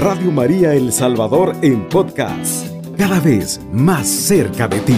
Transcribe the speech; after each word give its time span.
Radio 0.00 0.30
María 0.32 0.72
El 0.72 0.94
Salvador 0.94 1.54
en 1.60 1.86
podcast, 1.90 2.66
cada 2.96 3.20
vez 3.20 3.60
más 3.70 4.08
cerca 4.08 4.66
de 4.66 4.80
ti. 4.80 4.96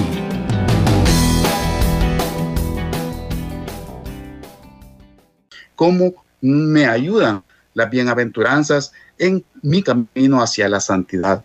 ¿Cómo 5.75 6.25
me 6.41 6.86
ayudan 6.86 7.43
las 7.75 7.91
bienaventuranzas 7.91 8.93
en 9.18 9.45
mi 9.62 9.82
camino 9.82 10.41
hacia 10.41 10.68
la 10.68 10.79
santidad? 10.79 11.45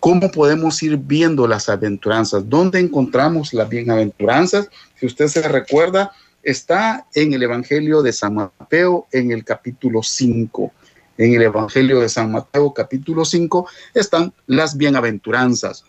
¿Cómo 0.00 0.30
podemos 0.30 0.82
ir 0.82 0.96
viendo 0.96 1.46
las 1.46 1.68
aventuranzas? 1.68 2.48
¿Dónde 2.48 2.80
encontramos 2.80 3.52
las 3.52 3.68
bienaventuranzas? 3.68 4.70
Si 4.98 5.04
usted 5.04 5.26
se 5.26 5.46
recuerda, 5.46 6.12
está 6.42 7.06
en 7.14 7.34
el 7.34 7.42
Evangelio 7.42 8.00
de 8.00 8.14
San 8.14 8.36
Mateo 8.36 9.06
en 9.12 9.32
el 9.32 9.44
capítulo 9.44 10.02
5 10.02 10.72
en 11.18 11.34
el 11.34 11.42
Evangelio 11.42 12.00
de 12.00 12.08
San 12.08 12.32
Mateo 12.32 12.72
capítulo 12.72 13.24
5 13.24 13.68
están 13.94 14.32
las 14.46 14.76
bienaventuranzas. 14.76 15.84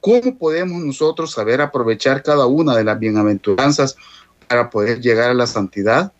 ¿Cómo 0.00 0.36
podemos 0.36 0.82
nosotros 0.82 1.32
saber 1.32 1.60
aprovechar 1.60 2.22
cada 2.22 2.46
una 2.46 2.76
de 2.76 2.84
las 2.84 2.98
bienaventuranzas 2.98 3.96
para 4.48 4.70
poder 4.70 5.00
llegar 5.00 5.30
a 5.30 5.34
la 5.34 5.46
santidad? 5.46 6.12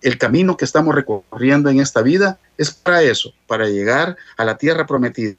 El 0.00 0.16
camino 0.16 0.56
que 0.56 0.64
estamos 0.64 0.94
recorriendo 0.94 1.70
en 1.70 1.80
esta 1.80 2.02
vida 2.02 2.38
es 2.56 2.70
para 2.70 3.02
eso, 3.02 3.32
para 3.48 3.68
llegar 3.68 4.16
a 4.36 4.44
la 4.44 4.56
tierra 4.56 4.86
prometida, 4.86 5.34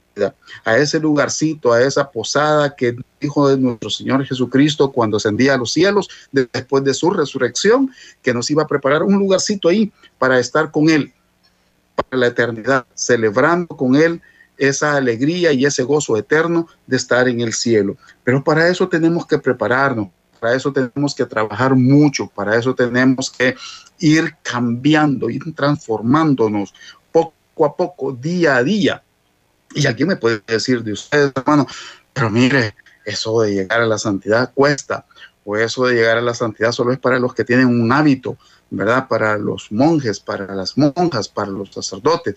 a 0.66 0.76
ese 0.76 1.00
lugarcito, 1.00 1.72
a 1.72 1.82
esa 1.82 2.10
posada 2.10 2.76
que 2.76 2.94
dijo 3.18 3.48
de 3.48 3.56
nuestro 3.56 3.88
Señor 3.88 4.22
Jesucristo 4.26 4.92
cuando 4.92 5.16
ascendía 5.16 5.54
a 5.54 5.56
los 5.56 5.72
cielos 5.72 6.10
después 6.30 6.84
de 6.84 6.92
su 6.92 7.08
resurrección, 7.08 7.90
que 8.20 8.34
nos 8.34 8.50
iba 8.50 8.64
a 8.64 8.66
preparar 8.66 9.02
un 9.02 9.18
lugarcito 9.18 9.70
ahí 9.70 9.90
para 10.18 10.38
estar 10.38 10.70
con 10.70 10.90
Él 10.90 11.10
la 12.10 12.26
eternidad, 12.26 12.86
celebrando 12.94 13.68
con 13.68 13.96
Él 13.96 14.20
esa 14.56 14.96
alegría 14.96 15.52
y 15.52 15.64
ese 15.64 15.82
gozo 15.82 16.16
eterno 16.16 16.68
de 16.86 16.96
estar 16.96 17.28
en 17.28 17.40
el 17.40 17.54
cielo. 17.54 17.96
Pero 18.22 18.44
para 18.44 18.68
eso 18.68 18.88
tenemos 18.88 19.26
que 19.26 19.38
prepararnos, 19.38 20.08
para 20.38 20.54
eso 20.54 20.72
tenemos 20.72 21.14
que 21.14 21.26
trabajar 21.26 21.74
mucho, 21.74 22.26
para 22.26 22.56
eso 22.56 22.74
tenemos 22.74 23.30
que 23.30 23.54
ir 23.98 24.36
cambiando, 24.42 25.30
ir 25.30 25.42
transformándonos 25.54 26.74
poco 27.10 27.64
a 27.64 27.76
poco, 27.76 28.12
día 28.12 28.56
a 28.56 28.62
día. 28.62 29.02
Y 29.74 29.86
alguien 29.86 30.08
me 30.08 30.16
puede 30.16 30.42
decir 30.46 30.82
de 30.82 30.92
ustedes, 30.92 31.32
hermano, 31.34 31.66
pero 32.12 32.28
mire, 32.28 32.74
eso 33.04 33.40
de 33.40 33.54
llegar 33.54 33.80
a 33.80 33.86
la 33.86 33.98
santidad 33.98 34.52
cuesta, 34.52 35.06
o 35.44 35.56
eso 35.56 35.86
de 35.86 35.94
llegar 35.94 36.18
a 36.18 36.22
la 36.22 36.34
santidad 36.34 36.72
solo 36.72 36.92
es 36.92 36.98
para 36.98 37.18
los 37.18 37.34
que 37.34 37.44
tienen 37.44 37.66
un 37.66 37.92
hábito, 37.92 38.36
¿verdad? 38.70 39.08
Para 39.08 39.36
los 39.36 39.70
monjes, 39.70 40.20
para 40.20 40.54
las 40.54 40.78
monjas, 40.78 41.28
para 41.28 41.50
los 41.50 41.70
sacerdotes. 41.72 42.36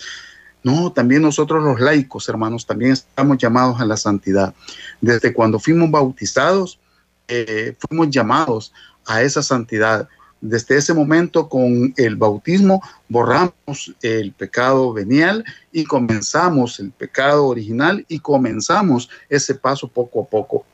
No, 0.64 0.92
también 0.92 1.22
nosotros 1.22 1.64
los 1.64 1.80
laicos, 1.80 2.28
hermanos, 2.30 2.66
también 2.66 2.94
estamos 2.94 3.38
llamados 3.38 3.80
a 3.80 3.86
la 3.86 3.98
santidad. 3.98 4.54
Desde 5.02 5.34
cuando 5.34 5.60
fuimos 5.60 5.92
bautizados, 5.92 6.80
eh, 7.28 7.76
fuimos 7.80 8.10
llamados 8.10 8.74
a 9.06 9.22
esa 9.22 9.44
santidad. 9.44 10.08
Desde 10.40 10.78
ese 10.78 10.94
momento, 10.94 11.48
con 11.48 11.94
el 11.98 12.16
bautismo, 12.16 12.82
borramos 13.08 13.94
el 14.02 14.34
pecado 14.34 14.92
venial 14.94 15.44
y 15.72 15.86
comenzamos 15.86 16.80
el 16.80 16.92
pecado 16.92 17.48
original 17.48 18.06
y 18.08 18.20
comenzamos 18.20 19.10
ese 19.30 19.56
paso 19.56 19.88
poco 19.88 20.24
a 20.24 20.26
poco 20.26 20.66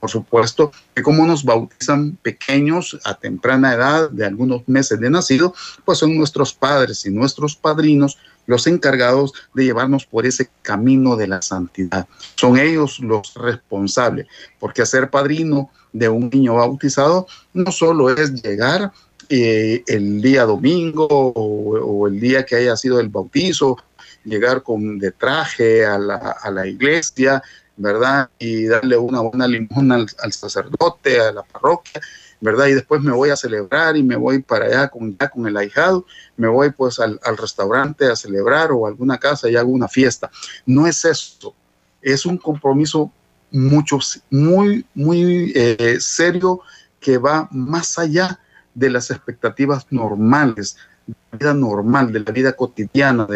por 0.00 0.10
supuesto, 0.10 0.72
que 0.94 1.02
como 1.02 1.26
nos 1.26 1.44
bautizan 1.44 2.16
pequeños 2.22 2.98
a 3.04 3.14
temprana 3.14 3.74
edad, 3.74 4.10
de 4.10 4.24
algunos 4.24 4.66
meses 4.66 4.98
de 4.98 5.10
nacido, 5.10 5.54
pues 5.84 5.98
son 5.98 6.16
nuestros 6.16 6.54
padres 6.54 7.04
y 7.04 7.10
nuestros 7.10 7.54
padrinos 7.54 8.18
los 8.46 8.66
encargados 8.66 9.32
de 9.54 9.64
llevarnos 9.64 10.06
por 10.06 10.26
ese 10.26 10.48
camino 10.62 11.16
de 11.16 11.28
la 11.28 11.42
santidad. 11.42 12.08
Son 12.34 12.58
ellos 12.58 12.98
los 12.98 13.34
responsables, 13.34 14.26
porque 14.58 14.86
ser 14.86 15.10
padrino 15.10 15.70
de 15.92 16.08
un 16.08 16.30
niño 16.30 16.54
bautizado 16.54 17.26
no 17.52 17.70
solo 17.70 18.10
es 18.10 18.42
llegar 18.42 18.92
eh, 19.28 19.84
el 19.86 20.20
día 20.20 20.44
domingo 20.44 21.06
o, 21.08 22.08
el 22.08 22.18
día 22.18 22.44
que 22.44 22.56
haya 22.56 22.76
sido 22.76 22.98
el 22.98 23.08
bautizo, 23.08 23.76
llegar 24.24 24.62
con 24.62 24.98
de 24.98 25.12
traje 25.12 25.86
a 25.86 25.98
la, 25.98 26.16
a 26.16 26.50
la 26.50 26.66
iglesia, 26.66 27.42
¿verdad? 27.80 28.28
Y 28.38 28.66
darle 28.66 28.96
una 28.98 29.20
buena 29.20 29.48
limosna 29.48 30.06
al, 30.18 30.32
sacerdote, 30.32 31.18
a 31.18 31.32
la 31.32 31.42
parroquia, 31.42 32.00
¿verdad? 32.40 32.66
Y 32.66 32.74
después 32.74 33.00
me 33.00 33.12
voy 33.12 33.30
a 33.30 33.36
celebrar 33.36 33.96
y 33.96 34.02
me 34.02 34.16
voy 34.16 34.42
para 34.42 34.66
allá 34.66 34.88
con, 34.88 35.16
ya 35.18 35.28
con 35.28 35.46
el 35.46 35.56
ahijado, 35.56 36.04
me 36.36 36.46
voy 36.46 36.70
pues 36.70 37.00
al, 37.00 37.18
restaurante 37.38 38.06
a 38.06 38.16
celebrar 38.16 38.70
o 38.70 38.84
a 38.84 38.90
alguna 38.90 39.16
casa 39.16 39.48
y 39.48 39.56
hago 39.56 39.70
una 39.70 39.88
fiesta. 39.88 40.30
No 40.66 40.86
es 40.86 41.04
eso, 41.06 41.54
es 42.02 42.26
un 42.26 42.36
compromiso 42.36 43.10
mucho, 43.50 43.98
muy, 44.30 44.84
muy 44.94 45.52
eh, 45.54 45.96
serio 46.00 46.60
que 47.00 47.16
va 47.16 47.48
más 47.50 47.98
allá 47.98 48.38
de 48.74 48.90
las 48.90 49.10
expectativas 49.10 49.86
normales, 49.90 50.76
de 51.06 51.14
la 51.32 51.38
vida 51.38 51.54
normal, 51.54 52.12
de 52.12 52.20
la 52.20 52.30
vida 52.30 52.52
cotidiana, 52.52 53.26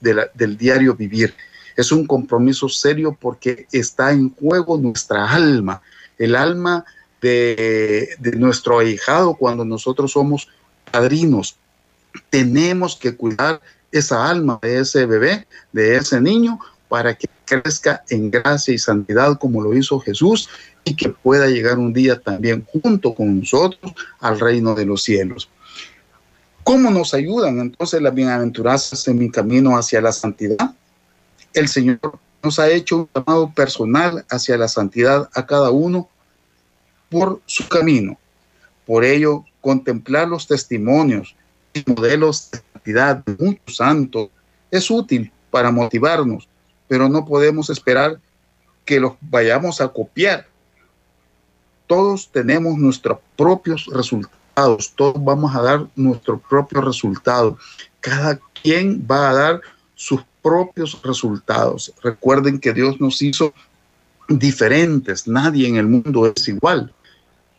del 0.00 0.56
diario 0.56 0.94
vivir. 0.94 1.34
Es 1.76 1.92
un 1.92 2.06
compromiso 2.06 2.68
serio 2.68 3.16
porque 3.18 3.66
está 3.72 4.12
en 4.12 4.34
juego 4.34 4.78
nuestra 4.78 5.30
alma, 5.30 5.82
el 6.18 6.36
alma 6.36 6.84
de, 7.20 8.16
nuestro 8.36 8.78
ahijado 8.78 9.34
cuando 9.34 9.64
nosotros 9.64 10.12
somos 10.12 10.48
padrinos. 10.90 11.56
Tenemos 12.30 12.96
que 12.96 13.16
cuidar 13.16 13.60
esa 13.92 14.28
alma 14.28 14.58
de 14.62 14.80
ese 14.80 15.06
bebé, 15.06 15.46
de 15.72 15.96
ese 15.96 16.20
niño, 16.20 16.58
para 16.88 17.14
que 17.14 17.28
crezca 17.44 18.02
en 18.08 18.30
gracia 18.30 18.74
y 18.74 18.78
santidad 18.78 19.38
como 19.38 19.62
lo 19.62 19.76
hizo 19.76 20.00
Jesús 20.00 20.48
y 20.84 20.94
que 20.94 21.10
pueda 21.10 21.46
llegar 21.46 21.78
un 21.78 21.92
día 21.92 22.18
también 22.18 22.66
junto 22.72 23.14
con 23.14 23.40
nosotros 23.40 23.92
al 24.20 24.40
reino 24.40 24.74
de 24.74 24.86
los 24.86 25.02
cielos. 25.02 25.48
¿Cómo 26.64 26.90
nos 26.90 27.14
ayudan 27.14 27.58
entonces 27.58 28.02
las 28.02 28.14
bienaventuranzas 28.14 29.06
en 29.08 29.18
mi 29.18 29.30
camino 29.30 29.76
hacia 29.76 30.00
la 30.00 30.12
santidad? 30.12 30.74
El 31.54 31.68
Señor 31.68 32.00
nos 32.42 32.58
ha 32.58 32.70
hecho 32.70 32.96
un 32.96 33.08
llamado 33.14 33.52
personal 33.52 34.24
hacia 34.30 34.56
la 34.56 34.68
santidad 34.68 35.28
a 35.34 35.46
cada 35.46 35.70
uno 35.70 36.08
por 37.08 37.40
su 37.46 37.68
camino. 37.68 38.18
Por 38.86 39.04
ello, 39.04 39.44
contemplar 39.60 40.28
los 40.28 40.46
testimonios 40.46 41.36
y 41.74 41.84
modelos 41.86 42.50
de 42.50 42.62
santidad 42.72 43.24
de 43.24 43.44
muchos 43.44 43.76
santos 43.76 44.30
es 44.70 44.90
útil 44.90 45.30
para 45.50 45.70
motivarnos, 45.70 46.48
pero 46.88 47.08
no 47.08 47.24
podemos 47.26 47.70
esperar 47.70 48.18
que 48.84 49.00
los 49.00 49.12
vayamos 49.20 49.80
a 49.80 49.88
copiar. 49.88 50.46
Todos 51.86 52.30
tenemos 52.30 52.78
nuestros 52.78 53.18
propios 53.36 53.86
resultados, 53.86 54.92
todos 54.94 55.22
vamos 55.22 55.54
a 55.54 55.62
dar 55.62 55.86
nuestro 55.96 56.38
propio 56.38 56.80
resultado. 56.80 57.58
Cada 58.00 58.38
quien 58.62 59.06
va 59.08 59.30
a 59.30 59.34
dar 59.34 59.60
sus 59.94 60.22
propios 60.42 61.00
resultados. 61.02 61.92
Recuerden 62.02 62.58
que 62.58 62.72
Dios 62.72 63.00
nos 63.00 63.20
hizo 63.22 63.52
diferentes, 64.28 65.26
nadie 65.26 65.68
en 65.68 65.76
el 65.76 65.86
mundo 65.86 66.32
es 66.34 66.48
igual. 66.48 66.92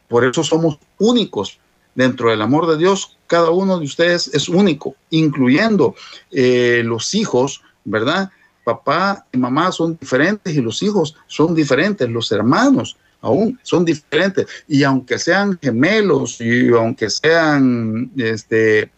Por 0.08 0.26
eso 0.26 0.44
somos 0.44 0.80
únicos. 0.98 1.60
Dentro 1.94 2.30
del 2.30 2.42
amor 2.42 2.68
de 2.68 2.78
Dios, 2.78 3.18
cada 3.28 3.50
uno 3.50 3.78
de 3.78 3.86
ustedes 3.86 4.30
es 4.34 4.48
único, 4.48 4.96
incluyendo 5.10 5.94
eh, 6.32 6.84
los 6.86 7.14
hijos, 7.14 7.62
¿verdad? 7.84 8.30
Papá 8.64 9.26
y 9.34 9.38
mamá 9.38 9.74
son 9.74 9.98
diferentes 10.00 10.56
y 10.56 10.62
los 10.62 10.82
hijos 10.84 11.18
son 11.28 11.54
diferentes, 11.54 12.10
los 12.10 12.32
hermanos 12.32 12.96
aún 13.22 13.60
son 13.64 13.86
diferentes. 13.86 14.48
Y 14.68 14.84
aunque 14.84 15.20
sean 15.20 15.60
gemelos 15.62 16.40
y 16.40 16.70
aunque 16.70 17.10
sean 17.10 18.12
este, 18.16 18.90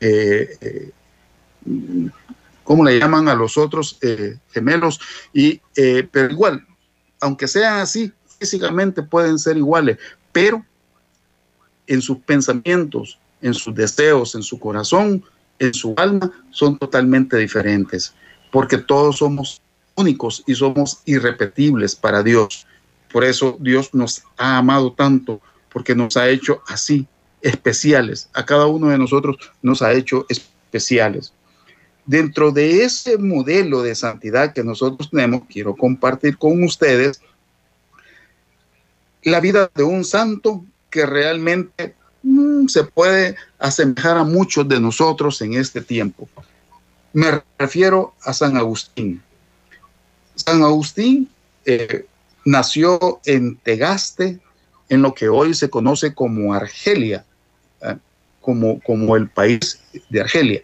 eh, 0.00 0.56
eh, 0.60 0.90
¿cómo 2.68 2.84
le 2.84 2.98
llaman 2.98 3.28
a 3.28 3.34
los 3.34 3.56
otros 3.56 3.96
eh, 4.02 4.36
gemelos? 4.52 5.00
Y, 5.32 5.58
eh, 5.74 6.06
pero 6.12 6.30
igual, 6.30 6.66
aunque 7.18 7.48
sean 7.48 7.78
así, 7.80 8.12
físicamente 8.38 9.02
pueden 9.02 9.38
ser 9.38 9.56
iguales, 9.56 9.96
pero 10.32 10.62
en 11.86 12.02
sus 12.02 12.18
pensamientos, 12.18 13.18
en 13.40 13.54
sus 13.54 13.74
deseos, 13.74 14.34
en 14.34 14.42
su 14.42 14.60
corazón, 14.60 15.24
en 15.58 15.72
su 15.72 15.94
alma, 15.96 16.30
son 16.50 16.76
totalmente 16.76 17.38
diferentes, 17.38 18.12
porque 18.52 18.76
todos 18.76 19.16
somos 19.16 19.62
únicos 19.94 20.44
y 20.46 20.54
somos 20.54 21.00
irrepetibles 21.06 21.96
para 21.96 22.22
Dios. 22.22 22.66
Por 23.10 23.24
eso 23.24 23.56
Dios 23.60 23.94
nos 23.94 24.24
ha 24.36 24.58
amado 24.58 24.92
tanto, 24.92 25.40
porque 25.72 25.94
nos 25.94 26.18
ha 26.18 26.28
hecho 26.28 26.62
así, 26.66 27.06
especiales. 27.40 28.28
A 28.34 28.44
cada 28.44 28.66
uno 28.66 28.88
de 28.88 28.98
nosotros 28.98 29.38
nos 29.62 29.80
ha 29.80 29.94
hecho 29.94 30.26
especiales. 30.28 31.32
Dentro 32.08 32.52
de 32.52 32.84
ese 32.84 33.18
modelo 33.18 33.82
de 33.82 33.94
santidad 33.94 34.54
que 34.54 34.64
nosotros 34.64 35.10
tenemos, 35.10 35.42
quiero 35.46 35.76
compartir 35.76 36.38
con 36.38 36.64
ustedes 36.64 37.20
la 39.22 39.40
vida 39.40 39.70
de 39.74 39.82
un 39.82 40.06
santo 40.06 40.64
que 40.88 41.04
realmente 41.04 41.94
mm, 42.22 42.66
se 42.68 42.84
puede 42.84 43.36
asemejar 43.58 44.16
a 44.16 44.24
muchos 44.24 44.66
de 44.66 44.80
nosotros 44.80 45.42
en 45.42 45.52
este 45.52 45.82
tiempo. 45.82 46.30
Me 47.12 47.42
refiero 47.58 48.14
a 48.22 48.32
San 48.32 48.56
Agustín. 48.56 49.22
San 50.34 50.62
Agustín 50.62 51.28
eh, 51.66 52.06
nació 52.46 53.20
en 53.26 53.56
Tegaste, 53.56 54.40
en 54.88 55.02
lo 55.02 55.12
que 55.12 55.28
hoy 55.28 55.52
se 55.52 55.68
conoce 55.68 56.14
como 56.14 56.54
Argelia, 56.54 57.26
eh, 57.82 57.98
como, 58.40 58.80
como 58.80 59.14
el 59.14 59.28
país 59.28 59.78
de 60.08 60.22
Argelia. 60.22 60.62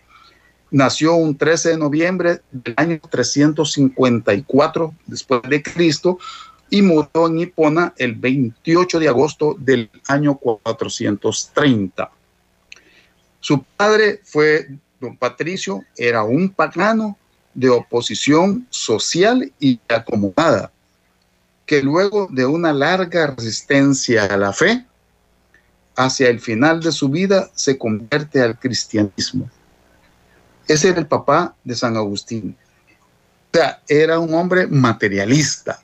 Nació 0.75 1.15
un 1.15 1.37
13 1.37 1.69
de 1.69 1.77
noviembre 1.77 2.41
del 2.51 2.75
año 2.77 2.99
354 3.09 4.93
después 5.07 5.41
de 5.49 5.63
Cristo 5.63 6.19
y 6.69 6.83
murió 6.83 7.29
en 7.29 7.39
Hipona 7.39 7.95
el 7.97 8.17
28 8.17 8.99
de 8.99 9.07
agosto 9.07 9.55
del 9.57 9.89
año 10.09 10.35
430. 10.35 12.11
Su 13.39 13.63
padre 13.77 14.21
fue 14.25 14.67
don 15.01 15.17
Patricio, 15.17 15.85
era 15.97 16.25
un 16.25 16.49
pagano 16.49 17.17
de 17.55 17.69
oposición 17.69 18.67
social 18.69 19.53
y 19.61 19.79
acomodada, 19.89 20.73
que 21.67 21.85
luego 21.85 22.27
de 22.33 22.47
una 22.47 22.73
larga 22.73 23.29
resistencia 23.29 24.25
a 24.25 24.37
la 24.37 24.53
fe, 24.53 24.85
hacia 25.95 26.31
el 26.31 26.41
final 26.41 26.81
de 26.81 26.91
su 26.91 27.11
vida 27.11 27.49
se 27.55 27.79
convierte 27.79 28.43
al 28.43 28.59
cristianismo. 28.59 29.49
Ese 30.67 30.89
era 30.89 30.99
el 30.99 31.07
papá 31.07 31.55
de 31.65 31.75
San 31.75 31.97
Agustín. 31.97 32.57
O 33.53 33.57
sea, 33.57 33.81
era 33.89 34.19
un 34.19 34.35
hombre 34.35 34.67
materialista. 34.67 35.81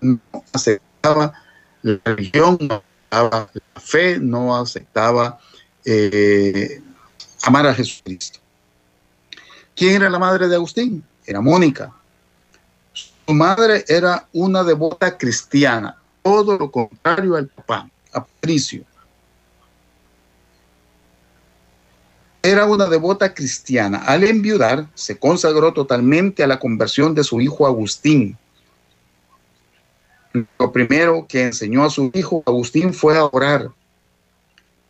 No 0.00 0.18
aceptaba 0.52 1.32
la 1.82 2.00
religión, 2.04 2.58
no 2.60 2.82
aceptaba 3.10 3.50
la 3.52 3.80
fe, 3.80 4.18
no 4.18 4.56
aceptaba 4.56 5.38
eh, 5.84 6.82
amar 7.42 7.66
a 7.66 7.74
Jesucristo. 7.74 8.40
¿Quién 9.74 9.96
era 9.96 10.10
la 10.10 10.18
madre 10.18 10.48
de 10.48 10.56
Agustín? 10.56 11.04
Era 11.24 11.40
Mónica. 11.40 11.92
Su 12.92 13.34
madre 13.34 13.84
era 13.86 14.26
una 14.32 14.64
devota 14.64 15.16
cristiana, 15.16 15.96
todo 16.22 16.58
lo 16.58 16.70
contrario 16.70 17.36
al 17.36 17.46
papá, 17.46 17.88
a 18.12 18.24
Patricio. 18.24 18.84
Era 22.42 22.64
una 22.64 22.86
devota 22.86 23.34
cristiana. 23.34 23.98
Al 23.98 24.24
enviudar, 24.24 24.86
se 24.94 25.18
consagró 25.18 25.72
totalmente 25.72 26.42
a 26.42 26.46
la 26.46 26.58
conversión 26.58 27.14
de 27.14 27.24
su 27.24 27.40
hijo 27.40 27.66
Agustín. 27.66 28.38
Lo 30.58 30.72
primero 30.72 31.26
que 31.28 31.42
enseñó 31.42 31.84
a 31.84 31.90
su 31.90 32.10
hijo 32.14 32.42
Agustín 32.46 32.94
fue 32.94 33.18
a 33.18 33.24
orar. 33.24 33.70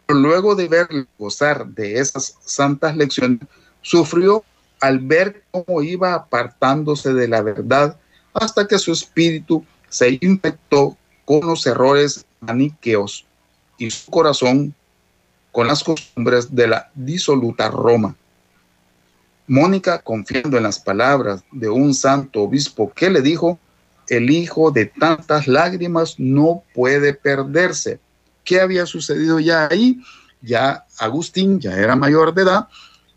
Luego 0.06 0.54
de 0.54 0.68
verle 0.68 1.06
gozar 1.18 1.66
de 1.66 1.98
esas 1.98 2.36
santas 2.44 2.96
lecciones, 2.96 3.40
sufrió 3.82 4.44
al 4.80 4.98
ver 4.98 5.44
cómo 5.50 5.82
iba 5.82 6.14
apartándose 6.14 7.12
de 7.12 7.28
la 7.28 7.42
verdad 7.42 7.98
hasta 8.32 8.66
que 8.66 8.78
su 8.78 8.92
espíritu 8.92 9.64
se 9.88 10.18
infectó 10.20 10.96
con 11.24 11.40
los 11.40 11.66
errores 11.66 12.24
maniqueos 12.40 13.26
y 13.78 13.90
su 13.90 14.10
corazón 14.10 14.74
con 15.52 15.66
las 15.66 15.82
costumbres 15.82 16.54
de 16.54 16.68
la 16.68 16.90
disoluta 16.94 17.68
Roma. 17.68 18.14
Mónica, 19.46 20.00
confiando 20.00 20.56
en 20.56 20.62
las 20.62 20.78
palabras 20.78 21.42
de 21.50 21.68
un 21.68 21.92
santo 21.92 22.42
obispo 22.42 22.92
que 22.94 23.10
le 23.10 23.20
dijo, 23.20 23.58
el 24.08 24.30
hijo 24.30 24.70
de 24.70 24.86
tantas 24.86 25.48
lágrimas 25.48 26.16
no 26.18 26.62
puede 26.74 27.14
perderse. 27.14 27.98
¿Qué 28.44 28.60
había 28.60 28.86
sucedido 28.86 29.40
ya 29.40 29.68
ahí? 29.68 30.00
Ya 30.40 30.84
Agustín 30.98 31.60
ya 31.60 31.76
era 31.76 31.96
mayor 31.96 32.32
de 32.32 32.42
edad 32.42 32.68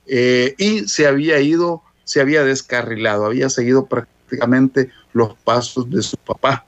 eh, 0.07 0.55
y 0.57 0.87
se 0.87 1.07
había 1.07 1.39
ido, 1.39 1.83
se 2.03 2.19
había 2.19 2.43
descarrilado, 2.43 3.25
había 3.25 3.49
seguido 3.49 3.85
prácticamente 3.85 4.89
los 5.13 5.35
pasos 5.35 5.89
de 5.89 6.01
su 6.01 6.17
papá, 6.17 6.65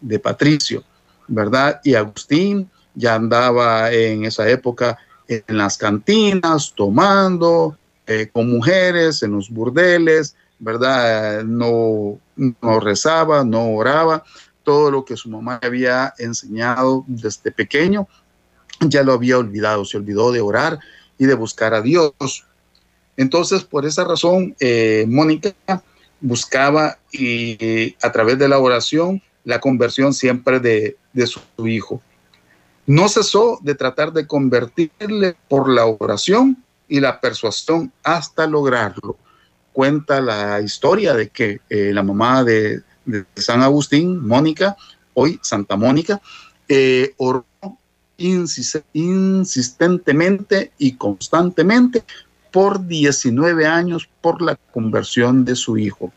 de 0.00 0.18
Patricio, 0.18 0.84
¿verdad? 1.26 1.80
Y 1.84 1.94
Agustín 1.94 2.70
ya 2.94 3.14
andaba 3.14 3.92
en 3.92 4.24
esa 4.24 4.48
época 4.48 4.98
en 5.28 5.58
las 5.58 5.76
cantinas, 5.76 6.72
tomando, 6.74 7.76
eh, 8.06 8.30
con 8.32 8.50
mujeres, 8.50 9.22
en 9.22 9.32
los 9.32 9.50
burdeles, 9.50 10.34
¿verdad? 10.58 11.44
No, 11.44 12.18
no 12.36 12.80
rezaba, 12.80 13.44
no 13.44 13.74
oraba, 13.74 14.24
todo 14.64 14.90
lo 14.90 15.04
que 15.04 15.16
su 15.16 15.28
mamá 15.28 15.60
había 15.62 16.14
enseñado 16.18 17.04
desde 17.06 17.52
pequeño, 17.52 18.08
ya 18.80 19.02
lo 19.02 19.12
había 19.12 19.38
olvidado, 19.38 19.84
se 19.84 19.98
olvidó 19.98 20.32
de 20.32 20.40
orar 20.40 20.78
y 21.18 21.26
de 21.26 21.34
buscar 21.34 21.74
a 21.74 21.82
Dios. 21.82 22.46
Entonces, 23.16 23.64
por 23.64 23.84
esa 23.84 24.04
razón, 24.04 24.56
eh, 24.60 25.04
Mónica 25.08 25.54
buscaba 26.20 26.98
y, 27.12 27.94
a 28.02 28.10
través 28.10 28.38
de 28.38 28.48
la 28.48 28.58
oración 28.58 29.22
la 29.44 29.60
conversión 29.60 30.14
siempre 30.14 30.60
de, 30.60 30.96
de 31.12 31.26
su 31.26 31.40
hijo. 31.66 32.02
No 32.88 33.08
cesó 33.10 33.58
de 33.60 33.74
tratar 33.74 34.14
de 34.14 34.26
convertirle 34.26 35.36
por 35.46 35.68
la 35.68 35.84
oración 35.84 36.64
y 36.88 37.00
la 37.00 37.20
persuasión 37.20 37.92
hasta 38.02 38.46
lograrlo. 38.46 39.18
Cuenta 39.74 40.22
la 40.22 40.62
historia 40.62 41.12
de 41.12 41.28
que 41.28 41.60
eh, 41.68 41.90
la 41.92 42.02
mamá 42.02 42.44
de, 42.44 42.80
San 43.34 43.60
Agustín, 43.60 44.26
Mónica, 44.26 44.74
hoy 45.12 45.38
Santa 45.42 45.76
Mónica, 45.76 46.22
eh, 46.66 47.12
oró 47.18 47.44
insistentemente 48.16 50.72
y 50.78 50.96
constantemente 50.96 52.04
por 52.50 52.86
19 52.86 53.66
años 53.66 54.08
por 54.22 54.40
la 54.40 54.56
conversión 54.72 55.44
de 55.44 55.56
su 55.56 55.76
hijo. 55.76 56.10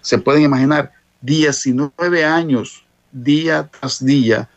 Se 0.00 0.18
pueden 0.18 0.42
imaginar, 0.42 0.90
19 1.20 2.24
años, 2.24 2.84
día 3.12 3.68
tras 3.68 4.04
día, 4.04 4.48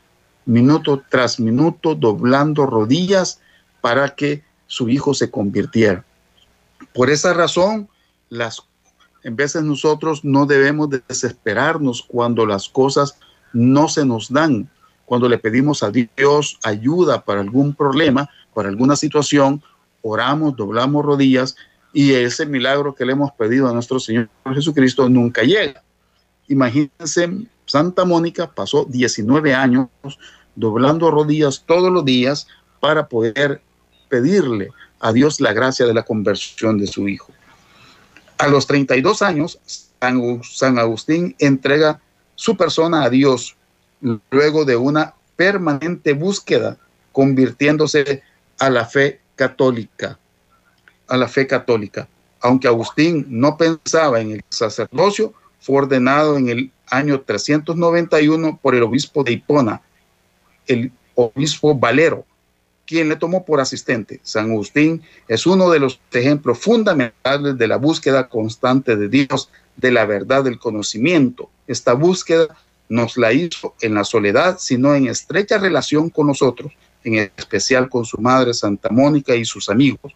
minuto 0.45 1.01
tras 1.10 1.40
minuto, 1.40 1.95
doblando 1.95 2.66
rodillas 2.66 3.40
para 3.81 4.16
que 4.16 4.44
su 4.68 4.90
hijo 4.90 5.13
se 5.13 5.30
convirtiera. 5.30 6.06
Por 6.94 7.10
esa 7.10 7.34
razón, 7.34 7.90
las, 8.30 8.62
en 9.24 9.36
veces 9.36 9.63
nosotros 9.63 10.24
no 10.24 10.45
debemos 10.45 10.90
desesperarnos 11.07 12.04
cuando 12.04 12.45
las 12.45 12.69
cosas 12.69 13.18
no 13.54 13.88
se 13.88 14.06
nos 14.06 14.31
dan, 14.31 14.69
cuando 15.06 15.30
le 15.30 15.38
pedimos 15.38 15.84
a 15.84 15.92
Dios 15.92 16.60
ayuda 16.63 17.24
para 17.24 17.42
algún 17.42 17.74
problema, 17.74 18.30
para 18.54 18.69
alguna 18.69 18.96
situación, 18.96 19.62
oramos, 20.01 20.56
doblamos 20.56 21.06
rodillas 21.06 21.56
y 21.94 22.13
ese 22.13 22.46
milagro 22.46 22.96
que 22.96 23.06
le 23.06 23.13
hemos 23.13 23.32
pedido 23.34 23.70
a 23.70 23.74
nuestro 23.74 24.00
Señor 24.00 24.29
Jesucristo 24.53 25.08
nunca 25.08 25.44
llega. 25.44 25.84
Imagínense, 26.48 27.48
Santa 27.74 28.06
Mónica 28.06 28.51
pasó 28.51 28.86
19 28.88 29.56
años 29.56 29.88
doblando 30.53 31.10
rodillas 31.10 31.63
todos 31.65 31.92
los 31.92 32.06
días 32.06 32.46
para 32.80 33.08
poder 33.08 33.63
pedirle 34.10 34.70
a 35.00 35.12
Dios 35.12 35.42
la 35.42 35.53
gracia 35.53 35.88
de 35.88 35.96
la 35.96 36.03
conversión 36.03 36.77
de 36.77 36.86
su 36.86 37.10
hijo. 37.10 37.32
A 38.38 38.48
los 38.48 38.68
32 38.68 39.24
años, 39.24 39.58
San 40.44 40.77
Agustín 40.77 41.36
entrega 41.39 42.00
su 42.36 42.56
persona 42.56 43.06
a 43.06 43.10
Dios 43.10 43.56
luego 44.30 44.65
de 44.65 44.75
una 44.75 45.15
permanente 45.36 46.13
búsqueda, 46.13 46.77
convirtiéndose 47.12 48.22
a 48.60 48.70
la 48.70 48.86
fe 48.86 49.20
católica, 49.36 50.20
a 51.08 51.18
la 51.18 51.27
fe 51.27 51.48
católica. 51.48 52.08
Aunque 52.39 52.68
Agustín 52.68 53.25
no 53.30 53.58
pensaba 53.58 54.22
en 54.22 54.34
el 54.34 54.44
sacerdocio, 54.50 55.34
fue 55.60 55.77
ordenado 55.77 56.38
en 56.38 56.50
el 56.50 56.72
año 56.94 57.22
391 57.22 58.60
por 58.62 58.76
el 58.76 58.84
obispo 58.84 59.24
de 59.24 59.34
Hipona, 59.34 59.82
el 60.68 60.92
obispo 61.16 61.76
Valero, 61.76 62.26
quien 62.86 63.10
le 63.10 63.16
tomó 63.16 63.46
por 63.46 63.60
asistente. 63.60 64.20
San 64.24 64.52
Agustín 64.52 65.02
es 65.28 65.46
uno 65.46 65.70
de 65.70 65.80
los 65.80 66.00
ejemplos 66.12 66.60
fundamentales 66.60 67.58
de 67.58 67.68
la 67.68 67.78
búsqueda 67.78 68.28
constante 68.28 68.96
de 68.96 69.10
Dios, 69.10 69.50
de 69.76 69.92
la 69.92 70.06
verdad 70.06 70.44
del 70.44 70.60
conocimiento. 70.60 71.50
Esta 71.68 71.94
búsqueda 71.94 72.56
nos 72.90 73.18
la 73.18 73.34
hizo 73.34 73.74
en 73.82 73.96
la 73.96 74.04
soledad, 74.04 74.58
sino 74.60 74.94
en 74.94 75.08
estrecha 75.08 75.58
relación 75.58 76.10
con 76.10 76.28
nosotros, 76.28 76.74
en 77.04 77.32
especial 77.36 77.90
con 77.90 78.06
su 78.06 78.20
madre 78.20 78.54
Santa 78.54 78.90
Mónica 78.90 79.36
y 79.36 79.46
sus 79.46 79.70
amigos. 79.70 80.14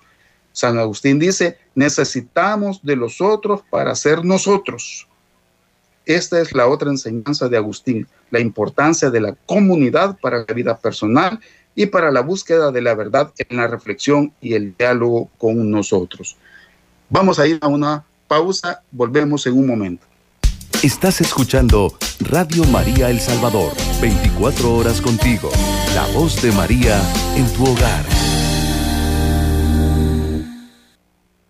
San 0.52 0.78
Agustín 0.78 1.20
dice, 1.20 1.58
necesitamos 1.76 2.80
de 2.84 2.96
los 2.96 3.22
otros 3.22 3.62
para 3.70 3.96
ser 3.96 4.26
nosotros. 4.26 5.07
Esta 6.08 6.40
es 6.40 6.54
la 6.54 6.70
otra 6.70 6.90
enseñanza 6.90 7.50
de 7.50 7.58
Agustín, 7.58 8.08
la 8.32 8.40
importancia 8.40 9.10
de 9.10 9.20
la 9.20 9.36
comunidad 9.46 10.18
para 10.22 10.46
la 10.48 10.54
vida 10.54 10.78
personal 10.78 11.38
y 11.76 11.88
para 11.88 12.12
la 12.12 12.22
búsqueda 12.22 12.72
de 12.72 12.82
la 12.82 12.96
verdad 12.96 13.34
en 13.38 13.58
la 13.58 13.68
reflexión 13.68 14.32
y 14.40 14.54
el 14.54 14.74
diálogo 14.78 15.30
con 15.38 15.70
nosotros. 15.70 16.38
Vamos 17.10 17.40
a 17.40 17.48
ir 17.48 17.60
a 17.60 17.68
una 17.68 18.06
pausa, 18.30 18.84
volvemos 18.90 19.46
en 19.48 19.58
un 19.58 19.68
momento. 19.68 20.06
Estás 20.82 21.20
escuchando 21.20 21.98
Radio 22.22 22.64
María 22.64 23.10
El 23.10 23.20
Salvador, 23.20 23.74
24 24.00 24.76
horas 24.76 25.02
contigo, 25.02 25.50
la 25.94 26.08
voz 26.18 26.42
de 26.42 26.54
María 26.54 27.02
en 27.36 27.52
tu 27.52 27.66
hogar. 27.66 28.06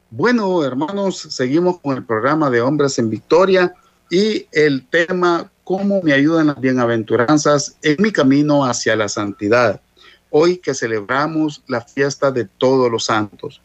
Bueno, 0.10 0.64
hermanos, 0.64 1.28
seguimos 1.30 1.80
con 1.80 1.96
el 1.96 2.04
programa 2.04 2.50
de 2.50 2.62
Hombres 2.62 2.98
en 2.98 3.12
Victoria 3.12 3.76
y 4.10 4.48
el 4.52 4.88
tema 4.88 5.52
cómo 5.64 6.02
me 6.02 6.14
ayudan 6.14 6.48
las 6.48 6.60
bienaventuranzas 6.60 7.78
en 7.82 7.98
mi 8.00 8.12
camino 8.12 8.66
hacia 8.66 8.96
la 8.96 9.10
santidad. 9.10 9.82
Hoy 10.30 10.58
que 10.58 10.74
celebramos 10.74 11.64
la 11.68 11.82
fiesta 11.82 12.32
de 12.32 12.46
todos 12.46 12.92
los 12.92 13.06
santos. 13.06 13.62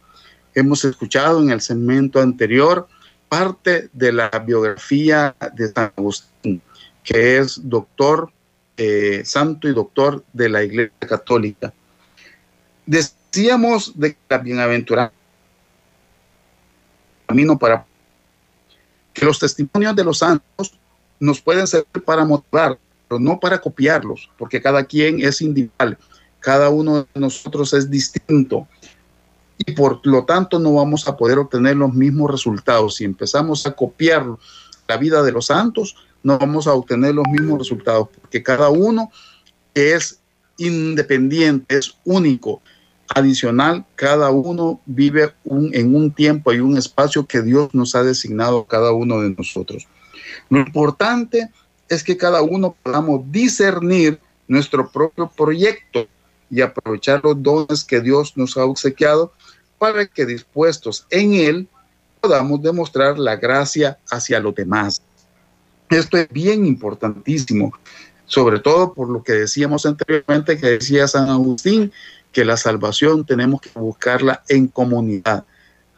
Hemos 0.55 0.85
escuchado 0.85 1.41
en 1.41 1.51
el 1.51 1.61
segmento 1.61 2.21
anterior 2.21 2.89
parte 3.29 3.89
de 3.93 4.13
la 4.13 4.29
biografía 4.45 5.35
de 5.55 5.69
San 5.69 5.93
Agustín, 5.97 6.61
que 7.03 7.39
es 7.39 7.61
doctor, 7.63 8.31
eh, 8.77 9.23
santo 9.25 9.69
y 9.69 9.73
doctor 9.73 10.25
de 10.33 10.49
la 10.49 10.63
Iglesia 10.63 10.93
Católica. 11.09 11.73
Decíamos 12.85 13.99
de 13.99 14.17
la 14.29 14.39
bienaventuranza 14.39 15.15
camino 17.27 17.59
para 17.59 17.87
que 19.13 19.25
los 19.25 19.39
testimonios 19.39 19.95
de 19.97 20.05
los 20.05 20.19
santos 20.19 20.73
nos 21.21 21.41
pueden 21.41 21.67
servir 21.67 22.03
para 22.05 22.25
motivar, 22.25 22.79
pero 23.09 23.21
no 23.21 23.39
para 23.39 23.61
copiarlos, 23.61 24.31
porque 24.39 24.61
cada 24.61 24.85
quien 24.85 25.21
es 25.25 25.41
individual, 25.41 25.99
cada 26.41 26.71
uno 26.71 27.07
de 27.15 27.21
nosotros 27.21 27.73
es 27.75 27.91
distinto 27.91 28.67
y 29.59 29.73
por 29.73 30.01
lo 30.05 30.25
tanto 30.25 30.59
no 30.59 30.75
vamos 30.75 31.07
a 31.07 31.17
poder 31.17 31.39
obtener 31.39 31.77
los 31.77 31.93
mismos 31.93 32.31
resultados. 32.31 32.97
Si 32.97 33.05
empezamos 33.05 33.67
a 33.67 33.73
copiar 33.73 34.27
la 34.89 34.97
vida 34.97 35.23
de 35.23 35.33
los 35.33 35.47
santos, 35.47 35.97
no 36.23 36.39
vamos 36.39 36.67
a 36.67 36.73
obtener 36.73 37.15
los 37.15 37.27
mismos 37.29 37.59
resultados, 37.59 38.09
porque 38.21 38.43
cada 38.43 38.71
uno 38.71 39.11
es 39.75 40.21
independiente, 40.59 41.77
es 41.77 41.97
único 42.05 42.61
adicional, 43.15 43.85
cada 43.95 44.31
uno 44.31 44.81
vive 44.87 45.33
en 45.45 45.95
un 45.95 46.13
tiempo 46.13 46.53
y 46.53 46.61
un 46.61 46.77
espacio 46.77 47.27
que 47.27 47.43
Dios 47.43 47.75
nos 47.75 47.95
ha 47.95 48.03
designado 48.03 48.61
a 48.61 48.67
cada 48.67 48.93
uno 48.93 49.21
de 49.21 49.31
nosotros. 49.31 49.87
Lo 50.49 50.59
importante 50.59 51.51
es 51.89 52.03
que 52.03 52.17
cada 52.17 52.43
uno 52.43 52.77
podamos 52.83 53.31
discernir 53.31 54.19
nuestro 54.49 54.91
propio 54.91 55.31
proyecto 55.35 56.07
y 56.51 56.61
aprovechar 56.61 57.21
los 57.25 57.43
dones 57.43 57.85
que 57.85 58.01
Dios 58.01 58.37
nos 58.37 58.57
ha 58.57 58.65
obsequiado 58.65 59.33
para 59.79 60.07
que 60.07 60.27
dispuestos 60.27 61.07
en 61.11 61.35
Él 61.35 61.69
podamos 62.21 62.63
demostrar 62.63 63.19
la 63.19 63.37
gracia 63.37 63.99
hacia 64.11 64.39
los 64.39 64.55
demás. 64.55 65.03
Esto 65.91 66.17
es 66.17 66.29
bien 66.29 66.65
importantísimo, 66.65 67.73
sobre 68.27 68.61
todo 68.61 68.95
por 68.95 69.09
lo 69.11 69.23
que 69.23 69.33
decíamos 69.33 69.85
anteriormente, 69.85 70.57
que 70.57 70.79
decía 70.79 71.09
San 71.09 71.29
Agustín, 71.29 71.93
que 72.33 72.45
la 72.45 72.57
salvación 72.57 73.25
tenemos 73.25 73.61
que 73.61 73.71
buscarla 73.79 74.43
en 74.49 74.69
comunidad, 74.69 75.45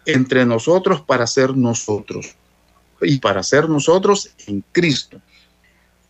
entre 0.06 0.44
nosotros 0.44 1.00
para 1.00 1.26
ser 1.26 1.56
nosotros 1.56 2.34
y 3.00 3.18
para 3.18 3.42
ser 3.42 3.68
nosotros 3.68 4.30
en 4.46 4.64
Cristo. 4.72 5.20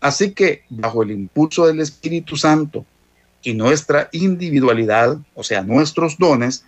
Así 0.00 0.32
que 0.32 0.64
bajo 0.68 1.02
el 1.02 1.12
impulso 1.12 1.66
del 1.66 1.80
Espíritu 1.80 2.36
Santo 2.36 2.84
y 3.42 3.54
nuestra 3.54 4.08
individualidad, 4.12 5.18
o 5.34 5.42
sea, 5.42 5.62
nuestros 5.62 6.18
dones, 6.18 6.64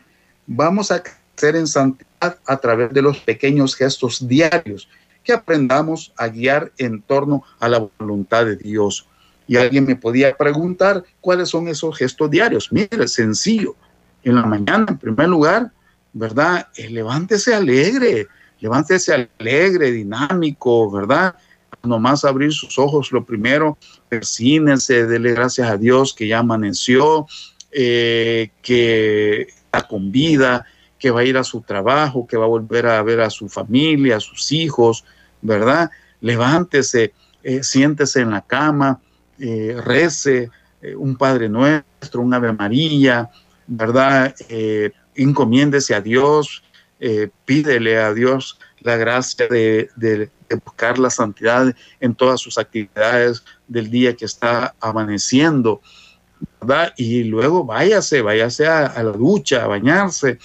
vamos 0.47 0.91
a 0.91 1.03
crecer 1.03 1.57
en 1.57 1.67
santidad 1.67 2.39
a 2.47 2.57
través 2.59 2.93
de 2.93 3.03
los 3.03 3.19
pequeños 3.19 3.75
gestos 3.75 4.27
diarios 4.27 4.89
que 5.23 5.33
aprendamos 5.33 6.13
a 6.17 6.29
guiar 6.29 6.73
en 6.79 7.03
torno 7.03 7.43
a 7.59 7.69
la 7.69 7.89
voluntad 7.99 8.47
de 8.47 8.57
Dios. 8.57 9.07
Y 9.47 9.57
alguien 9.57 9.85
me 9.85 9.97
podía 9.97 10.37
preguntar 10.37 11.05
cuáles 11.21 11.49
son 11.49 11.69
esos 11.69 11.97
gestos 11.97 12.31
diarios. 12.31 12.73
Mire, 12.73 13.07
sencillo. 13.09 13.77
En 14.23 14.35
la 14.35 14.43
mañana, 14.43 14.87
en 14.89 14.99
primer 14.99 15.29
lugar, 15.29 15.71
¿verdad? 16.13 16.69
Eh, 16.77 16.91
levántese 16.91 17.55
alegre, 17.55 18.27
levántese 18.61 19.29
alegre, 19.39 19.93
dinámico, 19.93 20.91
¿verdad? 20.91 21.37
Nomás 21.83 22.25
abrir 22.25 22.53
sus 22.53 22.79
ojos, 22.79 23.13
lo 23.13 23.25
primero, 23.25 23.79
persínense, 24.09 25.07
dele 25.07 25.33
gracias 25.33 25.69
a 25.69 25.77
Dios 25.77 26.15
que 26.15 26.27
ya 26.27 26.39
amaneció, 26.39 27.27
eh, 27.71 28.51
que 28.63 29.43
está 29.43 29.87
con 29.87 30.11
vida, 30.11 30.65
que 30.99 31.11
va 31.11 31.21
a 31.21 31.25
ir 31.25 31.37
a 31.37 31.45
su 31.45 31.61
trabajo, 31.61 32.27
que 32.27 32.37
va 32.37 32.47
a 32.47 32.49
volver 32.49 32.87
a 32.87 33.03
ver 33.03 33.21
a 33.21 33.31
su 33.31 33.49
familia, 33.49 34.17
a 34.17 34.21
sus 34.21 34.51
hijos, 34.53 35.05
¿verdad? 35.43 35.91
Levántese, 36.21 37.13
eh, 37.43 37.63
siéntese 37.63 38.23
en 38.23 38.31
la 38.31 38.41
cama, 38.41 39.01
eh, 39.39 39.81
rece 39.85 40.51
eh, 40.81 40.97
un 40.97 41.17
Padre 41.17 41.49
Nuestro, 41.49 42.23
un 42.23 42.33
Ave 42.33 42.53
María, 42.53 43.31
¿verdad? 43.67 44.35
Eh, 44.49 44.93
encomiéndese 45.15 45.95
a 45.95 46.01
Dios, 46.01 46.63
pídele 47.45 47.99
a 47.99 48.15
Dios 48.15 48.59
la 48.81 48.97
gracia 48.97 49.47
de, 49.49 50.31
buscar 50.65 50.99
la 50.99 51.11
santidad 51.11 51.75
en 52.01 52.15
todas 52.15 52.41
sus 52.41 52.57
actividades 52.57 53.45
del 53.69 53.91
día 53.91 54.17
que 54.17 54.25
está 54.25 54.75
amaneciendo, 54.81 55.83
¿verdad? 56.61 56.95
Y 56.97 57.25
luego 57.25 57.65
váyase, 57.65 58.23
váyase 58.23 58.67
a, 58.67 59.03
la 59.03 59.13
ducha, 59.13 59.65
a 59.65 59.67
bañarse, 59.67 60.39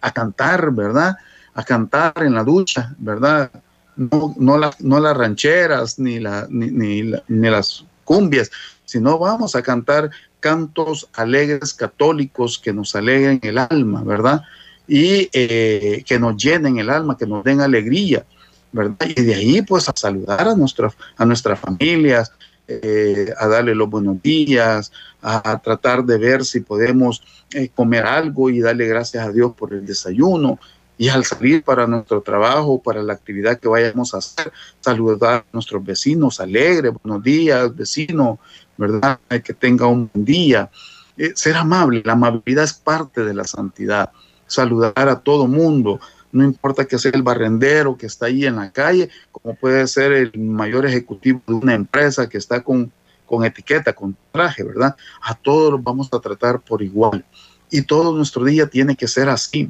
a 0.00 0.12
cantar, 0.12 0.70
¿verdad? 0.72 1.16
A 1.54 1.64
cantar 1.64 2.12
en 2.18 2.34
la 2.34 2.44
ducha, 2.44 2.94
¿verdad? 2.98 3.50
No, 3.96 4.34
no, 4.38 4.70
no 4.78 5.00
las 5.00 5.16
rancheras 5.16 5.98
ni, 5.98 6.20
ni 6.48 7.50
las 7.50 7.84
cumbias, 8.04 8.50
sino 8.84 9.18
vamos 9.18 9.56
a 9.56 9.62
cantar 9.62 10.10
cantos 10.40 11.08
alegres 11.14 11.72
católicos 11.72 12.58
que 12.58 12.72
nos 12.72 12.94
alegren 12.94 13.40
el 13.42 13.58
alma, 13.58 14.02
¿verdad? 14.02 14.42
Y 14.86 15.28
eh, 15.32 16.02
que 16.06 16.18
nos 16.18 16.36
llenen 16.36 16.78
el 16.78 16.90
alma, 16.90 17.16
que 17.16 17.26
nos 17.26 17.44
den 17.44 17.60
alegría, 17.60 18.24
¿verdad? 18.72 19.06
Y 19.16 19.22
de 19.22 19.34
ahí 19.34 19.62
pues 19.62 19.88
a 19.88 19.92
saludar 19.94 20.48
a, 20.48 20.54
nuestra, 20.54 20.92
a 21.16 21.24
nuestras 21.24 21.58
familias, 21.60 22.32
eh, 22.68 23.32
a 23.38 23.46
darle 23.48 23.74
los 23.74 23.90
buenos 23.90 24.22
días, 24.22 24.92
a, 25.20 25.58
tratar 25.60 26.04
de 26.04 26.18
ver 26.18 26.44
si 26.44 26.60
podemos 26.60 27.22
eh, 27.52 27.70
comer 27.74 28.06
algo 28.06 28.50
y 28.50 28.60
darle 28.60 28.86
gracias 28.86 29.26
a 29.26 29.32
Dios 29.32 29.52
por 29.54 29.72
el 29.72 29.84
desayuno, 29.84 30.58
y 31.02 31.08
al 31.08 31.24
salir 31.24 31.64
para 31.64 31.84
nuestro 31.88 32.22
trabajo, 32.22 32.80
para 32.80 33.02
la 33.02 33.12
actividad 33.12 33.58
que 33.58 33.66
vayamos 33.66 34.14
a 34.14 34.18
hacer, 34.18 34.52
saludar 34.78 35.34
a 35.34 35.44
nuestros 35.52 35.84
vecinos 35.84 36.38
alegre, 36.38 36.90
buenos 36.90 37.24
días, 37.24 37.74
vecino, 37.74 38.38
¿verdad? 38.76 39.18
Que 39.42 39.52
tenga 39.52 39.88
un 39.88 40.08
buen 40.14 40.24
día. 40.24 40.70
Eh, 41.16 41.32
ser 41.34 41.56
amable, 41.56 42.02
la 42.04 42.12
amabilidad 42.12 42.62
es 42.62 42.74
parte 42.74 43.24
de 43.24 43.34
la 43.34 43.42
santidad. 43.42 44.12
Saludar 44.46 45.08
a 45.08 45.18
todo 45.18 45.48
mundo, 45.48 45.98
no 46.30 46.44
importa 46.44 46.84
que 46.84 46.96
sea 47.00 47.10
el 47.12 47.24
barrendero 47.24 47.96
que 47.96 48.06
está 48.06 48.26
ahí 48.26 48.46
en 48.46 48.54
la 48.54 48.70
calle, 48.70 49.10
como 49.32 49.56
puede 49.56 49.88
ser 49.88 50.12
el 50.12 50.38
mayor 50.38 50.86
ejecutivo 50.86 51.42
de 51.48 51.54
una 51.54 51.74
empresa 51.74 52.28
que 52.28 52.38
está 52.38 52.62
con, 52.62 52.92
con 53.26 53.44
etiqueta, 53.44 53.92
con 53.92 54.16
traje, 54.30 54.62
¿verdad? 54.62 54.94
A 55.20 55.34
todos 55.34 55.72
los 55.72 55.82
vamos 55.82 56.08
a 56.12 56.20
tratar 56.20 56.60
por 56.60 56.80
igual. 56.80 57.24
Y 57.72 57.82
todo 57.82 58.16
nuestro 58.16 58.44
día 58.44 58.68
tiene 58.68 58.94
que 58.94 59.08
ser 59.08 59.28
así 59.28 59.68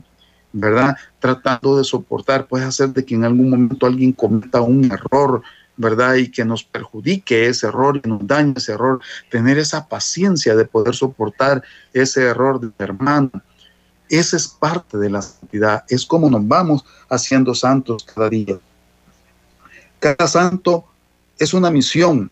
¿verdad? 0.53 0.97
Tratando 1.19 1.79
de 1.79 1.85
soportar, 1.85 2.47
puede 2.47 2.65
hacer 2.65 2.91
de 2.91 3.05
que 3.05 3.15
en 3.15 3.25
algún 3.25 3.51
momento 3.51 3.87
alguien 3.87 4.13
cometa 4.13 4.61
un 4.61 4.85
error, 4.91 5.43
¿verdad? 5.77 6.15
Y 6.17 6.31
que 6.31 6.45
nos 6.45 6.63
perjudique 6.63 7.47
ese 7.47 7.67
error 7.67 8.01
y 8.03 8.09
nos 8.09 8.27
dañe 8.27 8.55
ese 8.57 8.73
error, 8.73 9.01
tener 9.31 9.59
esa 9.59 9.89
paciencia 9.89 10.55
de 10.55 10.65
poder 10.65 10.95
soportar 10.95 11.63
ese 11.93 12.23
error 12.25 12.61
de 12.61 12.71
hermano. 12.79 13.31
Esa 14.09 14.37
es 14.37 14.47
parte 14.47 14.99
de 14.99 15.09
la 15.09 15.23
santidad, 15.23 15.85
es 15.89 16.05
como 16.05 16.29
nos 16.29 16.47
vamos 16.47 16.85
haciendo 17.09 17.55
santos 17.55 18.05
cada 18.05 18.29
día. 18.29 18.59
Cada 19.99 20.27
santo 20.27 20.85
es 21.39 21.55
una 21.55 21.71
misión, 21.71 22.31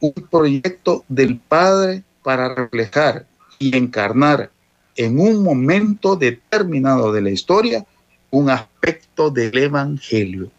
un 0.00 0.12
proyecto 0.30 1.04
del 1.08 1.38
Padre 1.38 2.04
para 2.22 2.54
reflejar 2.54 3.26
y 3.58 3.76
encarnar 3.76 4.50
en 4.96 5.18
un 5.18 5.42
momento 5.42 6.16
determinado 6.16 7.12
de 7.12 7.22
la 7.22 7.30
historia 7.30 7.84
un 8.30 8.50
aspecto 8.50 9.30
del 9.30 9.56
Evangelio. 9.56 10.50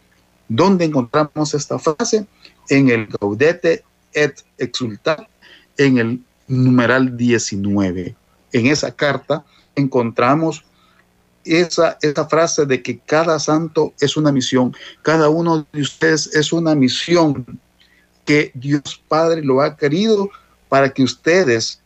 ¿Dónde 0.48 0.86
encontramos 0.86 1.54
esta 1.54 1.80
frase? 1.80 2.26
En 2.70 2.90
el 2.90 3.08
Gaudete 3.08 3.84
et 4.14 4.42
Exultat, 4.58 5.28
en 5.78 5.98
el 5.98 6.22
numeral 6.48 7.18
19. 7.18 8.16
En 8.54 8.66
esa 8.68 8.96
carta 8.96 9.44
encontramos 9.76 10.64
esa, 11.44 11.98
esa 12.02 12.28
frase 12.28 12.66
de 12.66 12.82
que 12.82 13.00
cada 13.00 13.40
santo 13.40 13.94
es 14.00 14.18
una 14.18 14.32
misión, 14.32 14.76
cada 15.02 15.30
uno 15.30 15.68
de 15.72 15.82
ustedes 15.82 16.34
es 16.34 16.54
una 16.54 16.76
misión 16.76 17.60
que 18.24 18.52
Dios 18.56 19.04
Padre 19.08 19.44
lo 19.44 19.62
ha 19.62 19.76
querido 19.78 20.30
para 20.70 20.92
que 20.92 21.04
ustedes, 21.04 21.82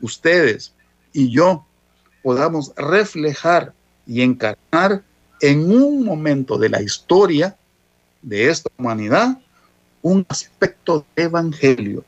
ustedes 0.00 0.72
y 1.12 1.30
yo 1.30 1.66
podamos 2.24 2.72
reflejar 2.74 3.74
y 4.06 4.22
encarnar 4.22 5.02
en 5.42 5.70
un 5.70 6.04
momento 6.04 6.56
de 6.56 6.70
la 6.70 6.80
historia 6.80 7.54
de 8.22 8.48
esta 8.48 8.70
humanidad 8.78 9.38
un 10.00 10.24
aspecto 10.30 11.04
de 11.14 11.24
evangelio. 11.24 12.02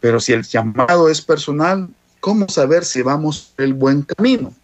Pero 0.00 0.18
si 0.20 0.32
el 0.32 0.42
llamado 0.42 1.10
es 1.10 1.20
personal, 1.20 1.90
¿cómo 2.18 2.48
saber 2.48 2.86
si 2.86 3.02
vamos 3.02 3.52
el 3.58 3.74
buen 3.74 4.02
camino? 4.02 4.54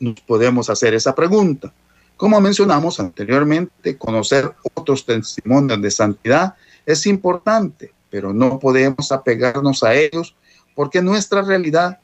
nos 0.00 0.20
podemos 0.20 0.70
hacer 0.70 0.94
esa 0.94 1.14
pregunta. 1.14 1.72
Como 2.16 2.40
mencionamos 2.40 2.98
anteriormente, 3.00 3.96
conocer 3.96 4.52
otros 4.74 5.04
testimonios 5.04 5.80
de 5.80 5.90
santidad 5.90 6.54
es 6.86 7.06
importante, 7.06 7.92
pero 8.10 8.32
no 8.32 8.58
podemos 8.58 9.12
apegarnos 9.12 9.82
a 9.82 9.94
ellos 9.94 10.34
porque 10.74 11.02
nuestra 11.02 11.42
realidad 11.42 11.98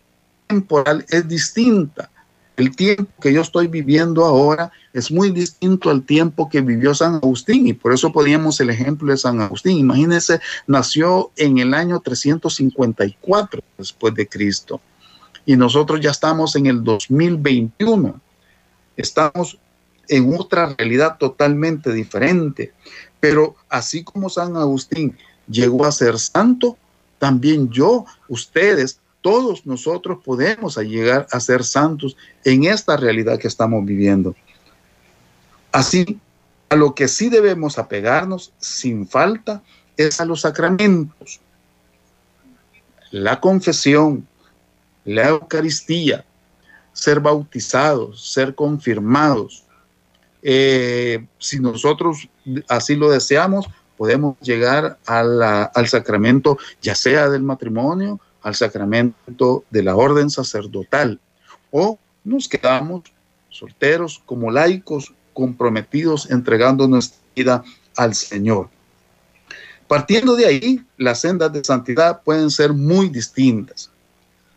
temporal 0.47 1.05
es 1.09 1.27
distinta. 1.29 2.11
El 2.57 2.77
tiempo 2.77 3.11
que 3.21 3.33
yo 3.33 3.41
estoy 3.41 3.67
viviendo 3.67 4.25
ahora 4.25 4.71
es 4.93 5.11
muy 5.11 5.31
distinto 5.31 5.91
al 5.91 6.05
tiempo 6.05 6.49
que 6.49 6.61
vivió 6.61 6.95
San 6.95 7.17
Agustín 7.17 7.67
y 7.67 7.73
por 7.73 7.93
eso 7.93 8.13
poníamos 8.13 8.61
el 8.61 8.71
ejemplo 8.71 9.11
de 9.11 9.19
San 9.19 9.41
Agustín. 9.41 9.79
Imagínense, 9.79 10.39
nació 10.69 11.33
en 11.37 11.59
el 11.59 11.75
año 11.75 11.99
354 11.99 13.61
después 13.77 14.15
de 14.15 14.29
Cristo 14.29 14.81
y 15.45 15.57
nosotros 15.57 16.01
ya 16.01 16.11
estamos 16.11 16.55
en 16.55 16.67
el 16.67 16.85
2021. 16.85 18.21
Estamos 18.97 19.59
en 20.09 20.35
otra 20.39 20.75
realidad 20.77 21.17
totalmente 21.19 21.93
diferente. 21.93 22.73
Pero 23.21 23.57
así 23.69 24.05
como 24.05 24.29
San 24.29 24.57
Agustín 24.57 25.17
llegó 25.49 25.87
a 25.87 25.93
ser 25.93 26.19
santo, 26.19 26.77
también 27.19 27.71
yo, 27.71 28.05
ustedes, 28.29 29.01
todos 29.25 29.65
nosotros 29.65 30.19
podemos 30.23 30.77
llegar 30.77 31.27
a 31.31 31.41
ser 31.41 31.65
santos 31.65 32.15
en 32.45 32.65
esta 32.65 32.95
realidad 32.99 33.39
que 33.39 33.49
estamos 33.49 33.83
viviendo. 33.83 34.37
Así, 35.73 36.21
a 36.69 36.77
lo 36.77 36.95
que 36.95 37.09
sí 37.09 37.31
debemos 37.31 37.79
apegarnos 37.79 38.53
sin 38.59 39.09
falta 39.09 39.63
es 39.97 40.21
a 40.21 40.27
los 40.27 40.43
sacramentos. 40.43 41.41
La 43.13 43.41
confesión, 43.41 44.29
la 45.07 45.31
Eucaristía, 45.31 46.27
ser 46.93 47.19
bautizados, 47.21 48.31
ser 48.31 48.55
confirmados. 48.55 49.65
Eh, 50.43 51.25
si 51.39 51.61
nosotros 51.61 52.29
así 52.69 52.95
lo 52.95 53.11
deseamos, 53.11 53.71
podemos 53.97 54.39
llegar 54.41 54.99
al 55.07 55.89
sacramento, 55.89 56.59
ya 56.83 56.95
sea 56.95 57.31
del 57.31 57.43
matrimonio, 57.43 58.21
al 58.45 58.55
sacramento 58.55 59.65
de 59.71 59.83
la 59.83 59.97
orden 59.97 60.31
sacerdotal, 60.31 61.19
o 61.73 61.99
nos 62.23 62.47
quedamos 62.47 63.03
solteros 63.49 64.23
como 64.25 64.51
laicos 64.51 65.13
comprometidos 65.33 66.31
entregando 66.31 66.87
nuestra 66.87 67.19
vida 67.35 67.65
al 67.97 68.15
Señor. 68.15 68.69
Partiendo 69.89 70.37
de 70.37 70.47
ahí, 70.47 70.85
las 70.97 71.21
sendas 71.21 71.53
de 71.53 71.65
santidad 71.65 72.23
pueden 72.23 72.51
ser 72.51 72.73
muy 72.73 73.09
distintas. 73.09 73.91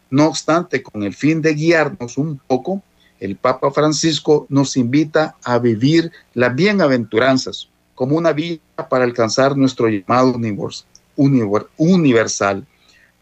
No 0.09 0.27
obstante, 0.27 0.83
con 0.83 1.03
el 1.03 1.13
fin 1.13 1.41
de 1.41 1.53
guiarnos 1.53 2.17
un 2.17 2.39
poco, 2.45 2.83
el 3.19 3.35
Papa 3.35 3.71
Francisco 3.71 4.45
nos 4.49 4.77
invita 4.77 5.35
a 5.43 5.59
vivir 5.59 6.11
las 6.33 6.55
bienaventuranzas 6.55 7.69
como 7.95 8.15
una 8.15 8.31
vía 8.31 8.59
para 8.89 9.03
alcanzar 9.05 9.57
nuestro 9.57 9.87
llamado 9.87 10.37
universal. 11.15 12.65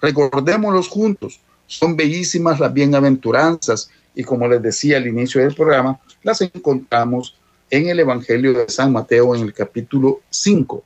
Recordémoslos 0.05 0.87
juntos, 0.87 1.39
son 1.65 1.95
bellísimas 1.95 2.59
las 2.59 2.71
bienaventuranzas 2.71 3.89
y 4.13 4.23
como 4.23 4.47
les 4.47 4.61
decía 4.61 4.97
al 4.97 5.07
inicio 5.07 5.41
del 5.41 5.55
programa, 5.55 5.99
las 6.21 6.41
encontramos 6.41 7.35
en 7.71 7.89
el 7.89 7.99
Evangelio 7.99 8.53
de 8.53 8.69
San 8.69 8.93
Mateo 8.93 9.35
en 9.35 9.41
el 9.41 9.51
capítulo 9.51 10.21
5. 10.29 10.83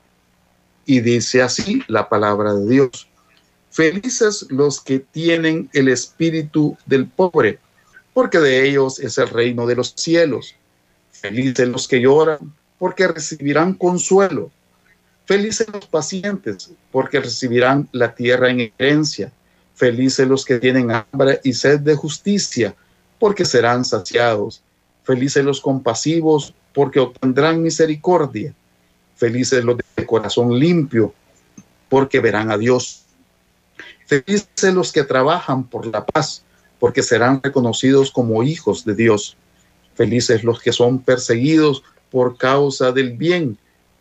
Y 0.86 1.00
dice 1.00 1.42
así 1.42 1.82
la 1.86 2.08
palabra 2.08 2.54
de 2.54 2.66
Dios. 2.66 3.08
Felices 3.70 4.46
los 4.48 4.80
que 4.80 5.00
tienen 5.00 5.68
el 5.74 5.88
espíritu 5.88 6.78
del 6.86 7.06
pobre, 7.06 7.58
porque 8.14 8.38
de 8.38 8.66
ellos 8.66 9.00
es 9.00 9.18
el 9.18 9.28
reino 9.28 9.66
de 9.66 9.76
los 9.76 9.92
cielos. 9.98 10.54
Felices 11.12 11.68
los 11.68 11.86
que 11.86 12.00
lloran, 12.00 12.54
porque 12.78 13.06
recibirán 13.06 13.74
consuelo. 13.74 14.50
Felices 15.30 15.68
los 15.72 15.86
pacientes, 15.86 16.72
porque 16.90 17.20
recibirán 17.20 17.88
la 17.92 18.16
tierra 18.16 18.50
en 18.50 18.72
herencia. 18.76 19.30
Felices 19.76 20.26
los 20.26 20.44
que 20.44 20.58
tienen 20.58 20.90
hambre 20.90 21.40
y 21.44 21.52
sed 21.52 21.78
de 21.78 21.94
justicia, 21.94 22.74
porque 23.20 23.44
serán 23.44 23.84
saciados. 23.84 24.60
Felices 25.04 25.44
los 25.44 25.60
compasivos, 25.60 26.52
porque 26.74 26.98
obtendrán 26.98 27.62
misericordia. 27.62 28.52
Felices 29.14 29.62
los 29.62 29.76
de 29.94 30.04
corazón 30.04 30.58
limpio, 30.58 31.14
porque 31.88 32.18
verán 32.18 32.50
a 32.50 32.58
Dios. 32.58 33.04
Felices 34.06 34.74
los 34.74 34.90
que 34.90 35.04
trabajan 35.04 35.62
por 35.62 35.86
la 35.86 36.04
paz, 36.04 36.42
porque 36.80 37.04
serán 37.04 37.40
reconocidos 37.40 38.10
como 38.10 38.42
hijos 38.42 38.84
de 38.84 38.96
Dios. 38.96 39.36
Felices 39.94 40.42
los 40.42 40.60
que 40.60 40.72
son 40.72 40.98
perseguidos 40.98 41.84
por 42.10 42.36
causa 42.36 42.90
del 42.90 43.12
bien, 43.16 43.56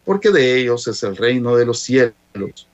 porque 0.10 0.32
de 0.32 0.60
ellos 0.60 0.88
es 0.88 1.04
el 1.04 1.16
reino 1.16 1.56
de 1.56 1.68
los 1.68 1.82
cielos. 1.82 2.66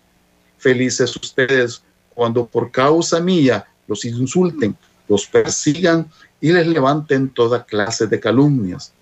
Felices 0.57 1.13
ustedes 1.17 1.83
cuando 2.13 2.45
por 2.45 2.71
causa 2.71 3.19
mía 3.19 3.67
los 3.87 4.05
insulten, 4.05 4.73
los 5.09 5.27
persigan 5.27 6.09
y 6.39 6.53
les 6.53 6.65
levanten 6.65 7.27
toda 7.27 7.65
clase 7.65 8.07
de 8.07 8.21
calumnias. 8.21 8.93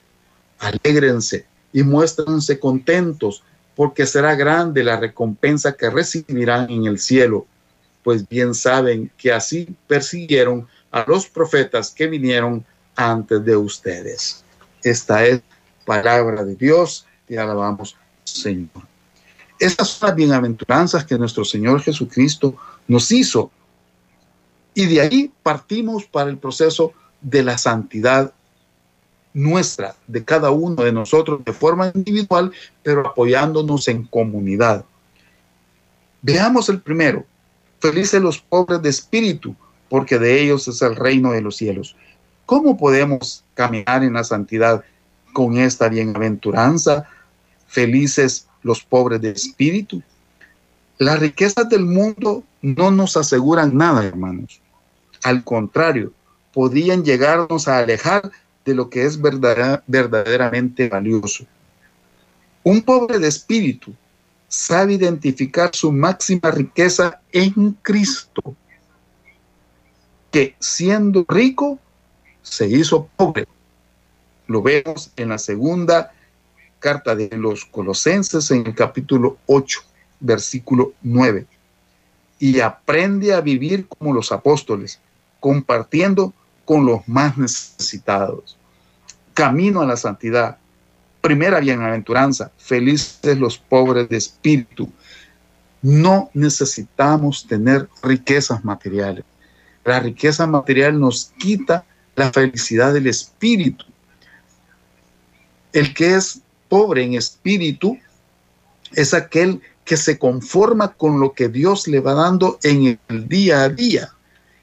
Alégrense 0.58 1.46
y 1.74 1.84
muéstrense 1.84 2.58
contentos, 2.60 3.43
porque 3.76 4.08
será 4.08 4.34
grande 4.34 4.84
la 4.84 5.00
recompensa 5.00 5.74
que 5.74 5.91
recibirán 5.91 6.72
en 6.72 6.88
el 6.88 6.98
cielo, 6.98 7.46
pues 8.04 8.28
bien 8.28 8.56
saben 8.56 9.12
que 9.15 9.32
así 9.32 9.78
persiguieron 9.86 10.67
a 10.89 11.06
los 11.08 11.28
profetas 11.28 11.91
que 11.91 12.08
vinieron 12.08 12.65
antes 12.96 13.46
de 13.46 13.56
ustedes. 13.56 14.43
Esta 14.82 15.24
es 15.24 15.43
palabra 15.86 16.43
de 16.43 16.56
Dios, 16.56 17.06
te 17.28 17.38
alabamos, 17.38 17.96
Señor. 18.34 18.69
Estas 19.60 19.89
son 19.89 20.10
las 20.10 20.15
bienaventuranzas 20.15 21.06
que 21.06 21.17
nuestro 21.17 21.46
Señor 21.46 21.82
Jesucristo 21.82 22.56
nos 22.88 23.12
hizo. 23.12 23.52
Y 24.74 24.88
de 24.88 25.02
ahí 25.02 25.32
partimos 25.43 26.06
para 26.06 26.30
el 26.30 26.38
proceso 26.38 26.93
de 27.22 27.43
la 27.43 27.58
santidad 27.58 28.34
nuestra, 29.34 29.96
de 30.08 30.24
cada 30.24 30.52
uno 30.52 30.84
de 30.84 30.91
nosotros 30.91 31.43
de 31.43 31.54
forma 31.54 31.91
individual, 31.93 32.52
pero 32.84 33.08
apoyándonos 33.08 33.88
en 33.88 34.04
comunidad. 34.04 34.86
Veamos 36.22 36.69
el 36.69 36.82
primero. 36.82 37.26
Felices 37.80 38.22
los 38.22 38.39
pobres 38.39 38.82
de 38.82 38.89
espíritu, 38.89 39.56
porque 39.89 40.19
de 40.19 40.41
ellos 40.41 40.67
es 40.67 40.82
el 40.82 40.96
reino 40.96 41.32
de 41.32 41.41
los 41.41 41.58
cielos. 41.58 41.96
¿Cómo 42.46 42.78
podemos 42.78 43.43
caminar 43.54 44.04
en 44.04 44.13
la 44.13 44.24
santidad 44.24 44.84
con 45.34 45.58
esta 45.58 45.89
bienaventuranza, 45.89 47.10
felices 47.73 48.47
los 48.62 48.83
pobres 48.83 49.19
de 49.21 49.31
espíritu. 49.31 50.01
Las 50.99 51.19
riquezas 51.19 51.67
del 51.67 51.86
mundo 51.86 52.43
no 52.62 52.91
nos 52.91 53.17
aseguran 53.17 53.75
nada, 53.75 54.05
hermanos. 54.05 54.62
Al 55.23 55.43
contrario, 55.43 56.13
podrían 56.53 57.03
llegarnos 57.03 57.67
a 57.67 57.79
alejar 57.79 58.31
de 58.63 58.75
lo 58.75 58.89
que 58.89 59.05
es 59.05 59.19
verdaderamente 59.19 60.88
valioso. 60.88 61.45
Un 62.63 62.81
pobre 62.83 63.19
de 63.19 63.27
espíritu 63.27 63.93
sabe 64.47 64.93
identificar 64.93 65.71
su 65.73 65.91
máxima 65.91 66.51
riqueza 66.51 67.19
en 67.31 67.71
Cristo, 67.81 68.55
que 70.31 70.55
siendo 70.59 71.25
rico 71.27 71.79
se 72.43 72.67
hizo 72.67 73.09
pobre 73.17 73.47
lo 74.47 74.62
vemos 74.62 75.12
en 75.15 75.29
la 75.29 75.38
segunda 75.38 76.13
carta 76.84 77.15
de 77.15 77.30
los 77.38 77.63
Colosenses 77.63 78.52
en 78.52 78.67
el 78.67 78.76
capítulo 78.76 79.38
8, 79.46 79.80
versículo 80.19 80.91
9. 81.02 81.48
Y 82.39 82.60
aprende 82.60 83.34
a 83.34 83.39
vivir 83.39 83.88
como 83.88 84.13
los 84.13 84.34
apóstoles, 84.34 85.00
compartiendo 85.39 86.34
con 86.65 86.86
los 86.86 87.08
más 87.08 87.38
necesitados. 87.38 88.58
Camino 89.34 89.80
a 89.80 89.86
la 89.86 89.96
santidad. 89.96 90.58
Primera 91.22 91.62
bienaventuranza. 91.62 92.52
Felices 92.58 93.38
los 93.39 93.58
pobres 93.58 94.10
de 94.10 94.17
espíritu. 94.17 94.91
No 95.82 96.32
necesitamos 96.34 97.48
tener 97.48 97.88
riquezas 98.02 98.65
materiales. 98.65 99.24
La 99.86 100.02
riqueza 100.02 100.46
material 100.48 101.00
nos 101.00 101.32
quita 101.38 101.86
la 102.17 102.30
felicidad 102.34 102.93
del 102.93 103.08
espíritu. 103.08 103.86
El 105.72 105.93
que 105.93 106.15
es 106.15 106.42
pobre 106.73 107.03
en 107.03 107.13
espíritu 107.13 107.99
es 108.93 109.13
aquel 109.13 109.62
que 109.86 109.95
se 109.95 110.17
conforma 110.17 110.93
con 110.93 111.19
lo 111.19 111.33
que 111.33 111.47
Dios 111.47 111.88
le 111.88 111.99
va 111.99 112.15
dando 112.15 112.57
en 112.63 112.99
el 113.09 113.27
día 113.27 113.62
a 113.62 113.69
día. 113.69 114.09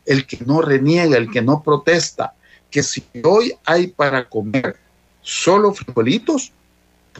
El 0.04 0.26
que 0.26 0.38
no 0.44 0.60
reniega, 0.60 1.16
el 1.16 1.30
que 1.30 1.40
no 1.40 1.62
protesta, 1.62 2.34
que 2.68 2.82
si 2.82 3.04
hoy 3.22 3.54
hay 3.64 3.86
para 3.86 4.28
comer 4.28 4.76
solo 5.22 5.72
frijolitos, 5.72 6.50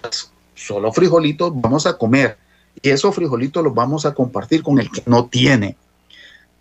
pues 0.01 0.33
solo 0.57 0.93
frijolitos 0.93 1.53
vamos 1.55 1.87
a 1.87 1.97
comer. 1.97 2.37
Y 2.83 2.91
esos 2.91 3.15
frijolitos 3.15 3.63
los 3.63 3.73
vamos 3.73 4.05
a 4.07 4.13
compartir 4.13 4.65
con 4.65 4.81
el 4.81 4.91
que 4.91 5.05
no 5.07 5.27
tiene. 5.27 5.77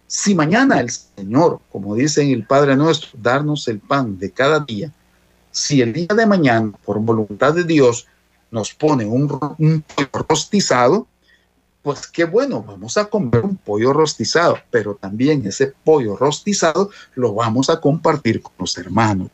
Si 0.05 0.35
mañana 0.35 0.79
el 0.79 0.91
Señor, 0.91 1.61
como 1.71 1.95
dice 1.95 2.31
el 2.31 2.45
Padre 2.45 2.75
nuestro, 2.75 3.09
darnos 3.19 3.67
el 3.67 3.79
pan 3.79 4.19
de 4.19 4.29
cada 4.29 4.59
día, 4.59 4.93
si 5.49 5.81
el 5.81 5.93
día 5.93 6.13
de 6.15 6.27
mañana, 6.27 6.73
por 6.85 6.99
voluntad 6.99 7.55
de 7.55 7.63
Dios, 7.63 8.05
nos 8.51 8.73
pone 8.73 9.05
un, 9.05 9.27
pollo 9.27 10.25
rostizado, 10.27 11.07
pues 11.81 12.07
qué 12.07 12.25
bueno, 12.25 12.62
vamos 12.63 12.97
a 12.97 13.05
comer 13.05 13.45
un 13.45 13.57
pollo 13.57 13.93
rostizado, 13.93 14.57
pero 14.69 14.95
también 14.95 15.45
ese 15.45 15.73
pollo 15.83 16.17
rostizado 16.17 16.89
lo 17.15 17.33
vamos 17.33 17.69
a 17.69 17.79
compartir 17.79 18.41
con 18.41 18.53
los 18.59 18.77
hermanos. 18.77 19.29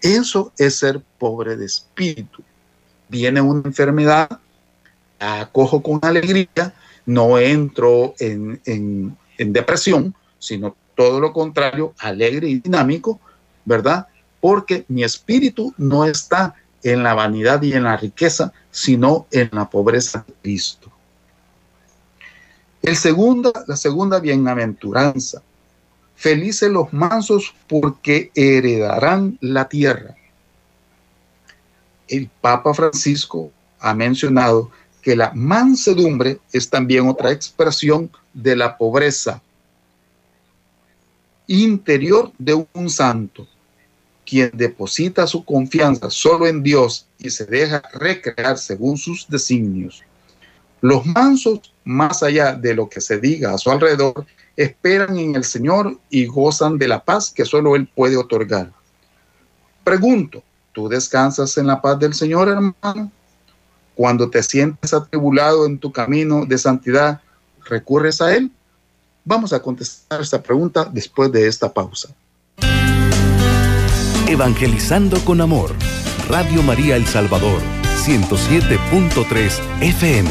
Eso 0.00 0.52
es 0.58 0.76
ser 0.76 1.00
pobre 1.18 1.56
de 1.56 1.64
espíritu. 1.64 2.42
Viene 3.08 3.40
una 3.40 3.62
enfermedad, 3.64 4.28
la 5.18 5.40
acojo 5.40 5.82
con 5.82 5.98
alegría, 6.02 6.74
no 7.06 7.38
entro 7.38 8.14
en, 8.18 8.60
en, 8.66 9.16
en 9.38 9.52
depresión, 9.52 10.14
sino 10.38 10.76
todo 10.94 11.20
lo 11.20 11.32
contrario, 11.32 11.94
alegre 11.98 12.48
y 12.48 12.58
dinámico, 12.60 13.20
¿verdad? 13.64 14.06
Porque 14.40 14.84
mi 14.88 15.02
espíritu 15.02 15.72
no 15.78 16.04
está 16.04 16.54
en 16.84 17.02
la 17.02 17.14
vanidad 17.14 17.60
y 17.62 17.72
en 17.72 17.84
la 17.84 17.96
riqueza, 17.96 18.52
sino 18.70 19.26
en 19.32 19.48
la 19.52 19.68
pobreza 19.68 20.24
de 20.26 20.34
Cristo. 20.42 20.92
El 22.82 22.96
segundo, 22.96 23.52
la 23.66 23.76
segunda 23.76 24.20
bienaventuranza. 24.20 25.42
Felices 26.14 26.70
los 26.70 26.92
mansos 26.92 27.54
porque 27.66 28.30
heredarán 28.34 29.38
la 29.40 29.68
tierra. 29.68 30.14
El 32.06 32.28
Papa 32.40 32.74
Francisco 32.74 33.50
ha 33.80 33.94
mencionado 33.94 34.70
que 35.00 35.16
la 35.16 35.32
mansedumbre 35.34 36.38
es 36.52 36.68
también 36.68 37.08
otra 37.08 37.32
expresión 37.32 38.10
de 38.34 38.56
la 38.56 38.76
pobreza 38.76 39.42
interior 41.46 42.32
de 42.38 42.66
un 42.72 42.90
santo. 42.90 43.46
Quien 44.34 44.50
deposita 44.52 45.28
su 45.28 45.44
confianza 45.44 46.10
solo 46.10 46.48
en 46.48 46.60
Dios 46.60 47.06
y 47.20 47.30
se 47.30 47.46
deja 47.46 47.80
recrear 47.92 48.58
según 48.58 48.98
sus 48.98 49.28
designios. 49.28 50.02
Los 50.80 51.06
mansos, 51.06 51.72
más 51.84 52.20
allá 52.24 52.52
de 52.52 52.74
lo 52.74 52.88
que 52.88 53.00
se 53.00 53.20
diga 53.20 53.54
a 53.54 53.58
su 53.58 53.70
alrededor, 53.70 54.26
esperan 54.56 55.16
en 55.18 55.36
el 55.36 55.44
Señor 55.44 56.00
y 56.10 56.26
gozan 56.26 56.78
de 56.78 56.88
la 56.88 57.04
paz 57.04 57.30
que 57.30 57.44
solo 57.44 57.76
Él 57.76 57.86
puede 57.86 58.16
otorgar. 58.16 58.72
Pregunto, 59.84 60.42
¿tú 60.72 60.88
descansas 60.88 61.56
en 61.56 61.68
la 61.68 61.80
paz 61.80 62.00
del 62.00 62.12
Señor, 62.12 62.48
hermano? 62.48 63.12
Cuando 63.94 64.28
te 64.28 64.42
sientes 64.42 64.92
atribulado 64.92 65.64
en 65.64 65.78
tu 65.78 65.92
camino 65.92 66.44
de 66.44 66.58
santidad, 66.58 67.20
¿recurres 67.66 68.20
a 68.20 68.34
Él? 68.34 68.50
Vamos 69.24 69.52
a 69.52 69.62
contestar 69.62 70.20
esta 70.20 70.42
pregunta 70.42 70.90
después 70.92 71.30
de 71.30 71.46
esta 71.46 71.72
pausa. 71.72 72.12
Evangelizando 74.26 75.22
con 75.26 75.42
Amor, 75.42 75.70
Radio 76.30 76.62
María 76.62 76.96
El 76.96 77.04
Salvador, 77.04 77.60
107.3 78.06 79.60
FM. 79.82 80.30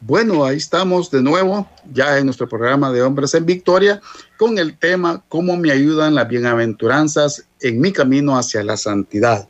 Bueno, 0.00 0.44
ahí 0.44 0.58
estamos 0.58 1.10
de 1.10 1.22
nuevo, 1.22 1.66
ya 1.90 2.18
en 2.18 2.26
nuestro 2.26 2.46
programa 2.46 2.92
de 2.92 3.02
Hombres 3.02 3.32
en 3.32 3.46
Victoria, 3.46 4.02
con 4.36 4.58
el 4.58 4.76
tema 4.76 5.24
¿Cómo 5.30 5.56
me 5.56 5.72
ayudan 5.72 6.14
las 6.14 6.28
bienaventuranzas 6.28 7.46
en 7.62 7.80
mi 7.80 7.92
camino 7.92 8.36
hacia 8.36 8.62
la 8.62 8.76
santidad? 8.76 9.48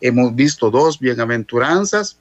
Hemos 0.00 0.32
visto 0.36 0.70
dos 0.70 1.00
bienaventuranzas 1.00 2.18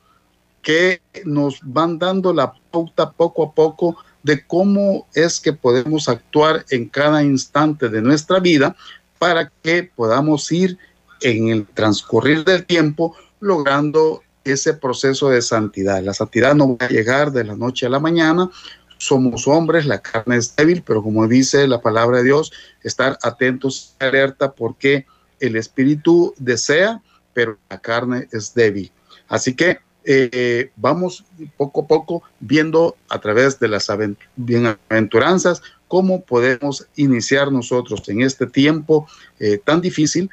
que 0.63 0.99
nos 1.25 1.59
van 1.61 1.99
dando 1.99 2.33
la 2.33 2.53
pauta 2.71 3.11
poco 3.11 3.43
a 3.43 3.53
poco 3.53 3.97
de 4.23 4.45
cómo 4.45 5.07
es 5.13 5.39
que 5.39 5.53
podemos 5.53 6.09
actuar 6.09 6.65
en 6.69 6.87
cada 6.87 7.23
instante 7.23 7.89
de 7.89 8.01
nuestra 8.01 8.39
vida 8.39 8.75
para 9.17 9.51
que 9.61 9.83
podamos 9.83 10.51
ir 10.51 10.77
en 11.21 11.49
el 11.49 11.67
transcurrir 11.67 12.43
del 12.43 12.65
tiempo 12.65 13.15
logrando 13.39 14.21
ese 14.43 14.73
proceso 14.73 15.29
de 15.29 15.41
santidad. 15.41 16.01
La 16.01 16.13
santidad 16.13 16.55
no 16.55 16.77
va 16.77 16.85
a 16.85 16.89
llegar 16.89 17.31
de 17.31 17.43
la 17.43 17.55
noche 17.55 17.85
a 17.85 17.89
la 17.89 17.99
mañana. 17.99 18.49
Somos 18.97 19.47
hombres, 19.47 19.85
la 19.85 20.01
carne 20.01 20.37
es 20.37 20.55
débil, 20.55 20.83
pero 20.83 21.03
como 21.03 21.27
dice 21.27 21.67
la 21.67 21.81
palabra 21.81 22.17
de 22.17 22.23
Dios, 22.23 22.51
estar 22.83 23.17
atentos, 23.21 23.95
alerta, 23.99 24.53
porque 24.53 25.05
el 25.39 25.55
espíritu 25.55 26.33
desea, 26.37 27.01
pero 27.33 27.57
la 27.69 27.79
carne 27.79 28.27
es 28.31 28.53
débil. 28.53 28.91
Así 29.27 29.55
que 29.55 29.79
eh, 30.03 30.71
vamos 30.75 31.23
poco 31.57 31.81
a 31.81 31.87
poco 31.87 32.23
viendo 32.39 32.95
a 33.09 33.19
través 33.19 33.59
de 33.59 33.67
las 33.67 33.87
bienaventuranzas 34.35 35.61
cómo 35.87 36.21
podemos 36.21 36.87
iniciar 36.95 37.51
nosotros 37.51 38.07
en 38.07 38.21
este 38.21 38.47
tiempo 38.47 39.07
eh, 39.39 39.59
tan 39.63 39.81
difícil 39.81 40.29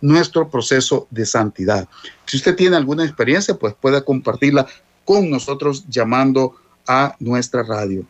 nuestro 0.00 0.48
proceso 0.48 1.06
de 1.10 1.26
santidad. 1.26 1.86
Si 2.26 2.38
usted 2.38 2.56
tiene 2.56 2.76
alguna 2.76 3.04
experiencia, 3.04 3.54
pues 3.54 3.74
puede 3.74 4.02
compartirla 4.04 4.66
con 5.04 5.30
nosotros 5.30 5.84
llamando 5.88 6.56
a 6.86 7.14
nuestra 7.20 7.62
radio. 7.62 8.04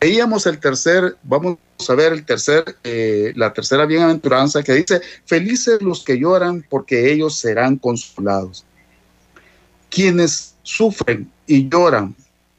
Veíamos 0.00 0.46
el 0.46 0.58
tercer, 0.58 1.16
vamos 1.22 1.58
a 1.88 1.94
ver 1.94 2.12
el 2.12 2.24
tercer, 2.24 2.76
eh, 2.82 3.32
la 3.36 3.52
tercera 3.52 3.86
bienaventuranza 3.86 4.62
que 4.62 4.72
dice, 4.72 5.00
felices 5.26 5.80
los 5.80 6.02
que 6.02 6.18
lloran 6.18 6.64
porque 6.68 7.12
ellos 7.12 7.36
serán 7.36 7.76
consolados. 7.76 8.64
Quienes 9.92 10.56
sufren 10.62 11.30
y 11.46 11.68
lloran 11.68 12.16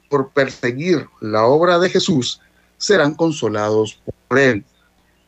por 0.08 0.30
perseguir 0.30 1.08
la 1.20 1.46
obra 1.46 1.80
de 1.80 1.90
Jesús 1.90 2.40
serán 2.78 3.16
consolados 3.16 4.00
por 4.28 4.38
él. 4.38 4.64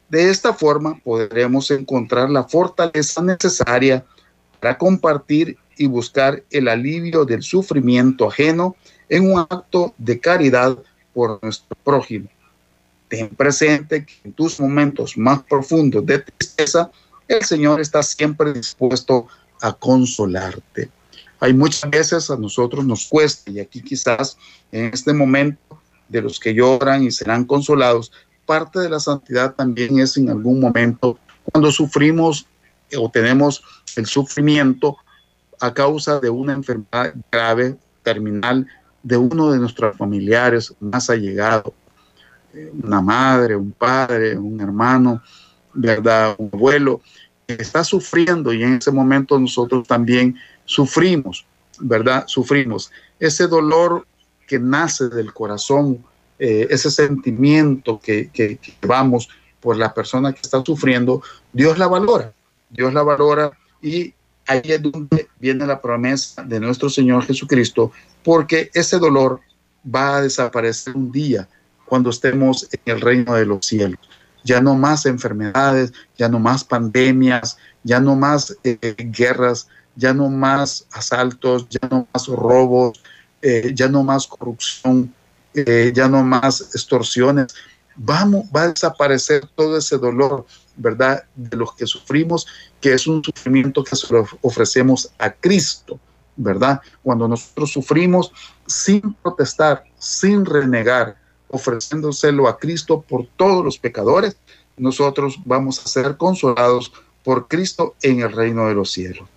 De 0.09 0.29
esta 0.29 0.53
forma 0.53 0.99
podremos 1.03 1.71
encontrar 1.71 2.29
la 2.29 2.43
fortaleza 2.43 3.23
necesaria 3.23 4.05
para 4.59 4.77
compartir 4.77 5.57
y 5.77 5.87
buscar 5.87 6.43
el 6.51 6.67
alivio 6.67 7.25
del 7.25 7.41
sufrimiento 7.41 8.27
ajeno 8.27 8.75
en 9.09 9.31
un 9.31 9.39
acto 9.39 9.95
de 9.97 10.19
caridad 10.19 10.77
por 11.11 11.39
nuestro 11.41 11.75
prójimo. 11.83 12.29
Ten 13.07 13.29
presente 13.29 14.05
que 14.05 14.13
en 14.25 14.33
tus 14.33 14.59
momentos 14.59 15.17
más 15.17 15.41
profundos 15.41 16.05
de 16.05 16.19
tristeza, 16.19 16.91
el 17.27 17.43
Señor 17.43 17.81
está 17.81 18.03
siempre 18.03 18.53
dispuesto 18.53 19.25
a 19.59 19.73
consolarte. 19.73 20.91
Hay 21.45 21.53
muchas 21.53 21.87
veces 21.91 22.31
a 22.31 22.37
nosotros 22.37 22.83
nos 22.85 23.05
cuesta, 23.05 23.51
y 23.51 23.59
aquí 23.59 23.79
quizás 23.79 24.35
en 24.71 24.85
este 24.91 25.13
momento 25.13 25.79
de 26.09 26.23
los 26.23 26.39
que 26.39 26.55
lloran 26.55 27.03
y 27.03 27.11
serán 27.11 27.45
consolados, 27.45 28.11
parte 28.47 28.79
de 28.79 28.89
la 28.89 28.99
santidad 28.99 29.53
también 29.53 29.99
es 29.99 30.17
en 30.17 30.31
algún 30.31 30.59
momento 30.59 31.19
cuando 31.43 31.71
sufrimos 31.71 32.47
o 32.97 33.11
tenemos 33.11 33.63
el 33.95 34.07
sufrimiento 34.07 34.97
a 35.59 35.71
causa 35.71 36.19
de 36.19 36.31
una 36.31 36.53
enfermedad 36.53 37.13
grave, 37.31 37.77
terminal, 38.01 38.65
de 39.03 39.17
uno 39.17 39.51
de 39.51 39.59
nuestros 39.59 39.95
familiares 39.95 40.73
más 40.79 41.11
allegados, 41.11 41.73
eh, 42.55 42.71
una 42.81 43.01
madre, 43.01 43.55
un 43.55 43.71
padre, 43.71 44.35
un 44.35 44.59
hermano, 44.59 45.21
¿verdad? 45.75 46.33
Un 46.39 46.49
abuelo, 46.51 47.01
que 47.45 47.53
está 47.53 47.83
sufriendo 47.83 48.51
y 48.51 48.63
en 48.63 48.77
ese 48.77 48.89
momento 48.89 49.39
nosotros 49.39 49.87
también 49.87 50.35
sufrimos, 50.65 51.45
¿verdad? 51.79 52.25
Sufrimos. 52.27 52.91
Ese 53.19 53.47
dolor 53.47 54.05
que 54.47 54.59
nace 54.59 55.09
del 55.09 55.33
corazón, 55.33 56.03
eh, 56.37 56.67
ese 56.69 56.91
sentimiento 56.91 57.99
que, 57.99 58.29
que, 58.31 58.57
que 58.57 58.73
vamos 58.85 59.29
por 59.59 59.77
la 59.77 59.93
persona 59.93 60.33
que 60.33 60.41
está 60.41 60.63
sufriendo, 60.63 61.21
Dios 61.53 61.77
la 61.77 61.87
valora, 61.87 62.33
Dios 62.69 62.93
la 62.93 63.03
valora 63.03 63.51
y 63.81 64.13
ahí 64.47 64.61
es 64.63 64.81
donde 64.81 65.27
viene 65.39 65.65
la 65.65 65.81
promesa 65.81 66.43
de 66.43 66.59
nuestro 66.59 66.89
Señor 66.89 67.25
Jesucristo, 67.25 67.91
porque 68.23 68.69
ese 68.73 68.99
dolor 68.99 69.41
va 69.83 70.17
a 70.17 70.21
desaparecer 70.21 70.95
un 70.95 71.11
día 71.11 71.47
cuando 71.85 72.09
estemos 72.09 72.67
en 72.71 72.79
el 72.85 73.01
reino 73.01 73.33
de 73.33 73.45
los 73.45 73.65
cielos. 73.65 73.99
Ya 74.43 74.61
no 74.61 74.75
más 74.75 75.05
enfermedades, 75.05 75.93
ya 76.17 76.29
no 76.29 76.39
más 76.39 76.63
pandemias, 76.63 77.57
ya 77.83 77.99
no 77.99 78.15
más 78.15 78.55
eh, 78.63 78.95
guerras, 78.97 79.67
ya 79.95 80.13
no 80.13 80.29
más 80.29 80.87
asaltos, 80.91 81.67
ya 81.69 81.87
no 81.89 82.07
más 82.13 82.27
robos, 82.27 83.01
eh, 83.41 83.71
ya 83.73 83.87
no 83.87 84.03
más 84.03 84.27
corrupción, 84.27 85.13
eh, 85.53 85.91
ya 85.93 86.07
no 86.07 86.23
más 86.23 86.61
extorsiones. 86.73 87.53
Vamos, 87.95 88.45
va 88.53 88.63
a 88.63 88.67
desaparecer 88.69 89.47
todo 89.55 89.77
ese 89.77 89.97
dolor, 89.97 90.45
¿verdad? 90.75 91.23
De 91.35 91.55
los 91.55 91.73
que 91.75 91.87
sufrimos, 91.87 92.45
que 92.81 92.93
es 92.93 93.07
un 93.07 93.23
sufrimiento 93.23 93.83
que 93.83 93.95
se 93.95 94.13
lo 94.13 94.27
ofrecemos 94.41 95.11
a 95.17 95.31
Cristo, 95.31 95.99
¿verdad? 96.35 96.81
Cuando 97.01 97.27
nosotros 97.27 97.71
sufrimos 97.71 98.31
sin 98.67 99.13
protestar, 99.21 99.85
sin 99.97 100.45
renegar, 100.45 101.17
ofreciéndoselo 101.47 102.47
a 102.47 102.57
Cristo 102.57 103.01
por 103.01 103.27
todos 103.37 103.63
los 103.63 103.77
pecadores, 103.77 104.35
nosotros 104.75 105.39
vamos 105.45 105.79
a 105.79 105.87
ser 105.87 106.17
consolados 106.17 106.91
por 107.23 107.47
Cristo 107.47 107.95
en 108.01 108.19
el 108.19 108.31
reino 108.31 108.67
de 108.67 108.75
los 108.75 108.91
cielos. 108.91 109.27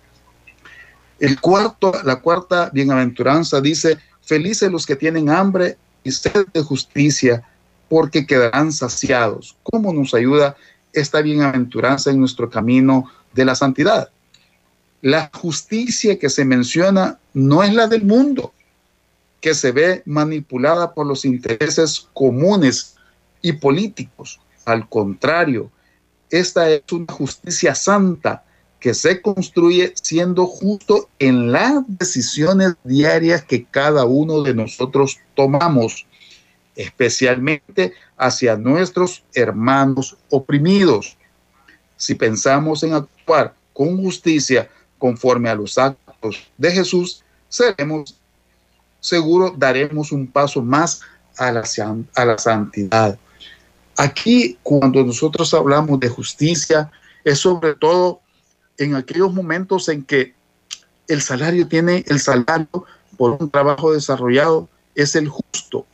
El 1.19 1.39
cuarto, 1.41 1.91
la 2.03 2.21
cuarta 2.21 2.69
bienaventuranza 2.71 3.59
dice, 3.59 3.97
felices 4.21 4.71
los 4.71 4.85
que 4.85 4.95
tienen 4.95 5.29
hambre 5.29 5.77
y 6.03 6.11
sed 6.11 6.47
de 6.53 6.61
justicia, 6.61 7.43
porque 7.89 8.25
quedarán 8.25 8.71
saciados. 8.71 9.57
¿Cómo 9.63 9.93
nos 9.93 10.13
ayuda 10.13 10.55
esta 10.93 11.21
bienaventuranza 11.21 12.11
en 12.11 12.19
nuestro 12.19 12.49
camino 12.49 13.11
de 13.33 13.45
la 13.45 13.55
santidad? 13.55 14.09
La 15.01 15.29
justicia 15.33 16.19
que 16.19 16.29
se 16.29 16.45
menciona 16.45 17.19
no 17.33 17.63
es 17.63 17.73
la 17.73 17.87
del 17.87 18.03
mundo, 18.03 18.53
que 19.41 19.53
se 19.53 19.71
ve 19.71 20.03
manipulada 20.05 20.93
por 20.93 21.05
los 21.05 21.25
intereses 21.25 22.07
comunes 22.13 22.95
y 23.41 23.53
políticos. 23.53 24.39
Al 24.65 24.87
contrario, 24.87 25.71
esta 26.29 26.69
es 26.69 26.83
una 26.91 27.11
justicia 27.11 27.73
santa 27.75 28.43
que 28.79 28.93
se 28.93 29.21
construye 29.21 29.93
siendo 30.01 30.45
justo 30.45 31.09
en 31.19 31.51
las 31.51 31.83
decisiones 31.87 32.75
diarias 32.83 33.43
que 33.43 33.65
cada 33.65 34.05
uno 34.05 34.41
de 34.41 34.53
nosotros 34.53 35.19
tomamos, 35.35 36.05
especialmente 36.75 37.93
hacia 38.17 38.55
nuestros 38.55 39.23
hermanos 39.33 40.17
oprimidos. 40.29 41.17
Si 41.97 42.15
pensamos 42.15 42.83
en 42.83 42.93
actuar 42.93 43.53
con 43.73 43.97
justicia 43.97 44.69
conforme 44.97 45.49
a 45.49 45.55
los 45.55 45.77
actos 45.77 46.49
de 46.57 46.71
Jesús, 46.71 47.23
seremos 47.49 48.15
seguro 48.99 49.53
daremos 49.57 50.11
un 50.11 50.27
paso 50.27 50.61
más 50.61 51.01
a 51.37 51.51
la, 51.51 51.63
a 52.15 52.25
la 52.25 52.37
santidad. 52.37 53.17
Aquí, 53.97 54.57
cuando 54.63 55.03
nosotros 55.03 55.53
hablamos 55.53 55.99
de 55.99 56.09
justicia, 56.09 56.91
es 57.23 57.39
sobre 57.39 57.75
todo 57.75 58.21
en 58.79 58.95
aquellos 58.95 59.33
momentos 59.33 59.89
en 59.89 60.03
que 60.03 60.33
el 61.07 61.21
salario 61.21 61.67
tiene 61.67 62.03
el 62.07 62.19
salario 62.19 62.85
por 63.17 63.37
un 63.39 63.49
trabajo 63.49 63.93
desarrollado, 63.93 64.69
es 64.95 65.15
el 65.15 65.27
justo. 65.27 65.85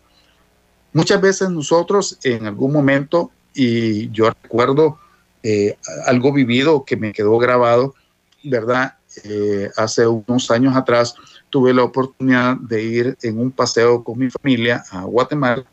Muchas 0.94 1.20
veces 1.20 1.50
nosotros 1.50 2.18
en 2.24 2.46
algún 2.46 2.72
momento, 2.72 3.32
y 3.54 4.10
yo 4.12 4.30
recuerdo 4.30 5.00
eh, 5.44 5.78
algo 6.06 6.32
vivido 6.32 6.86
que 6.86 6.96
me 6.96 7.12
quedó 7.12 7.38
grabado, 7.38 7.96
¿verdad? 8.44 8.96
Eh, 9.24 9.70
hace 9.76 10.06
unos 10.08 10.52
años 10.52 10.76
atrás 10.76 11.16
tuve 11.50 11.74
la 11.74 11.84
oportunidad 11.84 12.58
de 12.58 12.84
ir 12.84 13.18
en 13.22 13.40
un 13.40 13.52
paseo 13.52 14.04
con 14.04 14.20
mi 14.20 14.30
familia 14.30 14.84
a 14.92 15.04
Guatemala 15.04 15.66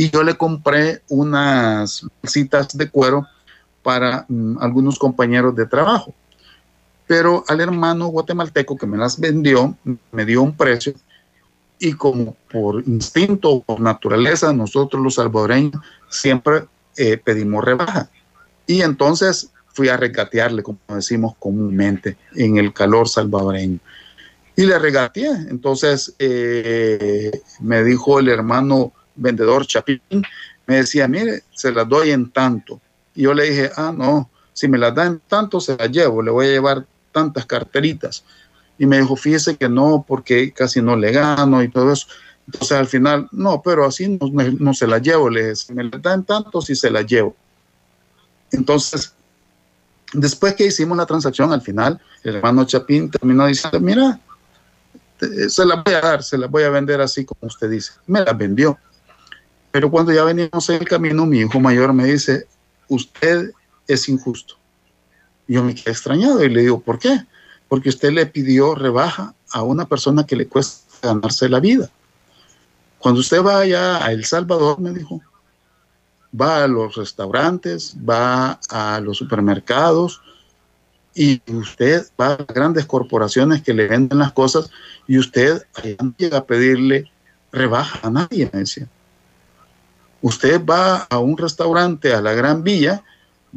y 0.00 0.10
yo 0.10 0.22
le 0.22 0.34
compré 0.34 1.02
unas 1.08 2.06
citas 2.24 2.68
de 2.76 2.88
cuero 2.88 3.26
para 3.82 4.26
mm, 4.28 4.58
algunos 4.60 4.98
compañeros 4.98 5.54
de 5.56 5.66
trabajo. 5.66 6.14
Pero 7.06 7.44
al 7.48 7.60
hermano 7.60 8.06
guatemalteco 8.06 8.76
que 8.76 8.86
me 8.86 8.96
las 8.96 9.18
vendió, 9.18 9.76
me 10.12 10.24
dio 10.24 10.42
un 10.42 10.56
precio 10.56 10.94
y 11.80 11.94
como 11.94 12.36
por 12.52 12.86
instinto 12.86 13.50
o 13.50 13.62
por 13.62 13.80
naturaleza, 13.80 14.52
nosotros 14.52 15.02
los 15.02 15.14
salvadoreños 15.14 15.82
siempre 16.08 16.64
eh, 16.96 17.16
pedimos 17.16 17.64
rebaja. 17.64 18.10
Y 18.66 18.82
entonces 18.82 19.50
fui 19.72 19.88
a 19.88 19.96
regatearle, 19.96 20.62
como 20.62 20.78
decimos 20.88 21.34
comúnmente, 21.38 22.16
en 22.36 22.58
el 22.58 22.72
calor 22.74 23.08
salvadoreño. 23.08 23.78
Y 24.54 24.66
le 24.66 24.78
regateé. 24.78 25.30
Entonces 25.48 26.14
eh, 26.18 27.30
me 27.60 27.82
dijo 27.82 28.20
el 28.20 28.28
hermano 28.28 28.92
vendedor 29.16 29.66
Chapín, 29.66 30.00
me 30.66 30.76
decía, 30.76 31.08
mire, 31.08 31.44
se 31.52 31.72
las 31.72 31.88
doy 31.88 32.10
en 32.10 32.30
tanto. 32.30 32.80
Y 33.20 33.24
yo 33.24 33.34
le 33.34 33.50
dije, 33.50 33.70
ah, 33.76 33.92
no, 33.94 34.30
si 34.54 34.66
me 34.66 34.78
las 34.78 34.94
dan 34.94 35.20
tanto, 35.28 35.60
se 35.60 35.76
las 35.76 35.90
llevo, 35.90 36.22
le 36.22 36.30
voy 36.30 36.46
a 36.46 36.50
llevar 36.50 36.86
tantas 37.12 37.44
carteritas. 37.44 38.24
Y 38.78 38.86
me 38.86 38.98
dijo, 38.98 39.14
fíjese 39.14 39.56
que 39.56 39.68
no, 39.68 40.06
porque 40.08 40.52
casi 40.52 40.80
no 40.80 40.96
le 40.96 41.12
gano 41.12 41.62
y 41.62 41.68
todo 41.68 41.92
eso. 41.92 42.06
Entonces 42.46 42.72
al 42.72 42.86
final, 42.86 43.28
no, 43.30 43.60
pero 43.62 43.84
así 43.84 44.08
no, 44.08 44.30
no 44.58 44.72
se 44.72 44.86
las 44.86 45.02
llevo. 45.02 45.28
Le 45.28 45.42
dije, 45.42 45.56
si 45.56 45.74
me 45.74 45.84
las 45.84 46.00
dan 46.00 46.24
tanto, 46.24 46.62
sí 46.62 46.74
se 46.74 46.90
las 46.90 47.04
llevo. 47.04 47.36
Entonces 48.52 49.12
Después 50.12 50.54
que 50.54 50.66
hicimos 50.66 50.96
la 50.96 51.06
transacción, 51.06 51.52
al 51.52 51.62
final, 51.62 52.00
el 52.24 52.36
hermano 52.36 52.64
Chapín 52.64 53.10
terminó 53.10 53.46
diciendo, 53.46 53.78
mira, 53.78 54.18
se 55.48 55.64
la 55.64 55.76
voy 55.76 55.94
a 55.94 56.00
dar, 56.00 56.22
se 56.22 56.36
la 56.36 56.48
voy 56.48 56.64
a 56.64 56.70
vender 56.70 57.00
así 57.00 57.24
como 57.24 57.46
usted 57.46 57.70
dice. 57.70 57.92
Me 58.06 58.24
la 58.24 58.32
vendió. 58.32 58.76
Pero 59.70 59.88
cuando 59.88 60.12
ya 60.12 60.24
veníamos 60.24 60.68
en 60.70 60.80
el 60.80 60.88
camino, 60.88 61.26
mi 61.26 61.40
hijo 61.40 61.60
mayor 61.60 61.92
me 61.92 62.04
dice, 62.06 62.48
usted 62.90 63.52
es 63.88 64.08
injusto. 64.08 64.56
Yo 65.48 65.64
me 65.64 65.74
quedé 65.74 65.92
extrañado 65.92 66.44
y 66.44 66.50
le 66.50 66.60
digo, 66.60 66.80
¿por 66.80 66.98
qué? 66.98 67.24
Porque 67.68 67.88
usted 67.88 68.12
le 68.12 68.26
pidió 68.26 68.74
rebaja 68.74 69.34
a 69.50 69.62
una 69.62 69.86
persona 69.86 70.26
que 70.26 70.36
le 70.36 70.46
cuesta 70.46 71.08
ganarse 71.08 71.48
la 71.48 71.60
vida. 71.60 71.90
Cuando 72.98 73.20
usted 73.20 73.42
vaya 73.42 74.04
a 74.04 74.12
El 74.12 74.24
Salvador, 74.24 74.78
me 74.78 74.92
dijo, 74.92 75.22
va 76.38 76.64
a 76.64 76.68
los 76.68 76.94
restaurantes, 76.96 77.96
va 77.96 78.60
a 78.68 79.00
los 79.00 79.16
supermercados 79.16 80.20
y 81.14 81.40
usted 81.52 82.06
va 82.20 82.34
a 82.34 82.36
grandes 82.36 82.86
corporaciones 82.86 83.62
que 83.62 83.74
le 83.74 83.88
venden 83.88 84.18
las 84.18 84.32
cosas 84.32 84.70
y 85.08 85.18
usted 85.18 85.64
no 86.00 86.14
llega 86.18 86.38
a 86.38 86.44
pedirle 86.44 87.10
rebaja 87.50 88.06
a 88.06 88.10
nadie, 88.10 88.48
me 88.52 88.60
decía. 88.60 88.86
Usted 90.22 90.64
va 90.64 91.06
a 91.08 91.18
un 91.18 91.36
restaurante 91.36 92.12
a 92.12 92.20
la 92.20 92.34
Gran 92.34 92.62
Villa, 92.62 93.02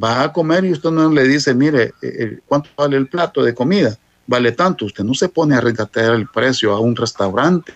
va 0.01 0.23
a 0.23 0.33
comer 0.33 0.65
y 0.65 0.71
usted 0.71 0.91
no 0.91 1.09
le 1.09 1.23
dice, 1.23 1.53
mire, 1.53 1.93
eh, 2.01 2.15
eh, 2.19 2.39
¿cuánto 2.47 2.69
vale 2.77 2.97
el 2.97 3.07
plato 3.07 3.43
de 3.43 3.53
comida? 3.53 3.97
Vale 4.25 4.53
tanto. 4.53 4.85
Usted 4.85 5.03
no 5.03 5.13
se 5.13 5.29
pone 5.29 5.55
a 5.55 5.61
regatear 5.61 6.15
el 6.15 6.27
precio 6.27 6.73
a 6.73 6.79
un 6.79 6.95
restaurante. 6.95 7.73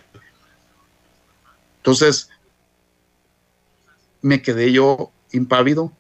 Entonces, 1.77 2.29
me 4.21 4.41
quedé 4.41 4.71
yo 4.71 5.11
impávido, 5.31 5.91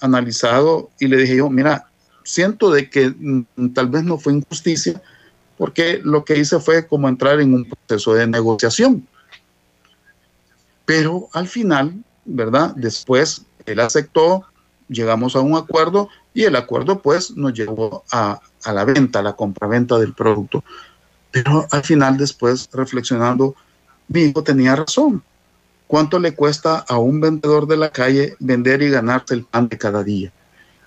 analizado 0.00 0.90
y 0.98 1.08
le 1.08 1.16
dije 1.16 1.36
yo, 1.36 1.50
mira, 1.50 1.88
siento 2.24 2.70
de 2.70 2.88
que 2.88 3.10
mm, 3.10 3.72
tal 3.74 3.88
vez 3.88 4.04
no 4.04 4.18
fue 4.18 4.34
injusticia 4.34 5.00
porque 5.56 6.00
lo 6.02 6.24
que 6.24 6.38
hice 6.38 6.60
fue 6.60 6.86
como 6.86 7.08
entrar 7.08 7.40
en 7.40 7.54
un 7.54 7.64
proceso 7.64 8.14
de 8.14 8.26
negociación. 8.26 9.06
Pero 10.86 11.28
al 11.32 11.48
final, 11.48 12.02
¿verdad? 12.24 12.72
Después 12.76 13.44
él 13.66 13.80
aceptó, 13.80 14.44
llegamos 14.88 15.36
a 15.36 15.40
un 15.40 15.56
acuerdo 15.56 16.08
y 16.32 16.44
el 16.44 16.56
acuerdo 16.56 17.02
pues 17.02 17.36
nos 17.36 17.52
llevó 17.52 18.04
a, 18.12 18.40
la 18.64 18.84
venta, 18.84 19.18
a 19.18 19.22
la 19.22 19.34
compraventa 19.34 19.98
del 19.98 20.14
producto. 20.14 20.64
Pero 21.32 21.66
al 21.70 21.82
final, 21.82 22.16
después 22.16 22.70
reflexionando, 22.72 23.54
mi 24.08 24.22
hijo 24.22 24.42
tenía 24.42 24.76
razón. 24.76 25.22
¿Cuánto 25.88 26.18
le 26.18 26.34
cuesta 26.34 26.78
a 26.88 26.98
un 26.98 27.20
vendedor 27.20 27.66
de 27.66 27.76
la 27.76 27.90
calle 27.90 28.36
vender 28.38 28.82
y 28.82 28.90
ganarse 28.90 29.34
el 29.34 29.44
pan 29.44 29.68
de 29.68 29.78
cada 29.78 30.02
día? 30.02 30.32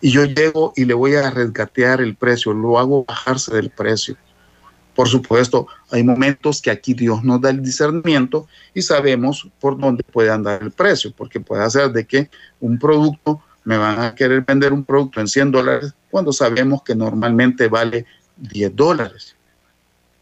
Y 0.02 0.12
yo 0.12 0.26
llego 0.26 0.74
y 0.76 0.86
le 0.86 0.94
voy 0.94 1.16
a 1.16 1.30
resgatear 1.30 2.02
el 2.02 2.16
precio, 2.16 2.54
lo 2.54 2.80
hago 2.80 3.06
bajarse 3.06 3.54
del 3.54 3.70
precio. 3.70 4.16
Por 5.00 5.08
supuesto, 5.08 5.66
hay 5.92 6.04
momentos 6.04 6.62
que 6.62 6.70
aquí 6.70 6.94
Dios 6.94 7.24
nos 7.24 7.40
da 7.40 7.52
el 7.52 7.64
discernimiento 7.64 8.50
y 8.74 8.82
sabemos 8.82 9.48
por 9.62 9.80
dónde 9.80 10.04
puede 10.04 10.30
andar 10.30 10.62
el 10.62 10.72
precio, 10.72 11.14
porque 11.16 11.40
puede 11.40 11.70
ser 11.70 11.94
de 11.94 12.06
que 12.06 12.30
un 12.60 12.78
producto, 12.78 13.42
me 13.64 13.78
van 13.78 14.02
a 14.02 14.14
querer 14.14 14.42
vender 14.42 14.74
un 14.74 14.84
producto 14.84 15.22
en 15.22 15.30
100 15.30 15.52
dólares 15.52 15.94
cuando 16.12 16.34
sabemos 16.34 16.84
que 16.84 16.96
normalmente 16.96 17.70
vale 17.70 18.08
10 18.36 18.76
dólares. 18.76 19.38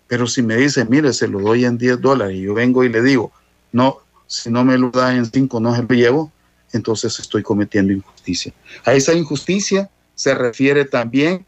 Pero 0.06 0.28
si 0.28 0.44
me 0.44 0.56
dice, 0.58 0.86
mire, 0.86 1.12
se 1.12 1.28
lo 1.28 1.40
doy 1.40 1.66
en 1.66 1.80
10 1.80 2.00
dólares 2.00 2.38
y 2.38 2.42
yo 2.42 2.54
vengo 2.54 2.84
y 2.84 2.90
le 2.90 3.02
digo, 3.02 3.32
no, 3.72 3.98
si 4.28 4.52
no 4.52 4.64
me 4.64 4.78
lo 4.78 4.92
da 4.92 5.16
en 5.16 5.26
cinco, 5.26 5.60
no 5.60 5.76
se 5.76 5.82
lo 5.82 5.96
llevo, 5.96 6.32
entonces 6.72 7.20
estoy 7.20 7.42
cometiendo 7.42 7.94
injusticia. 7.94 8.54
A 8.86 8.94
esa 8.94 9.16
injusticia 9.16 9.90
se 10.14 10.36
refiere 10.36 10.86
también 10.86 11.48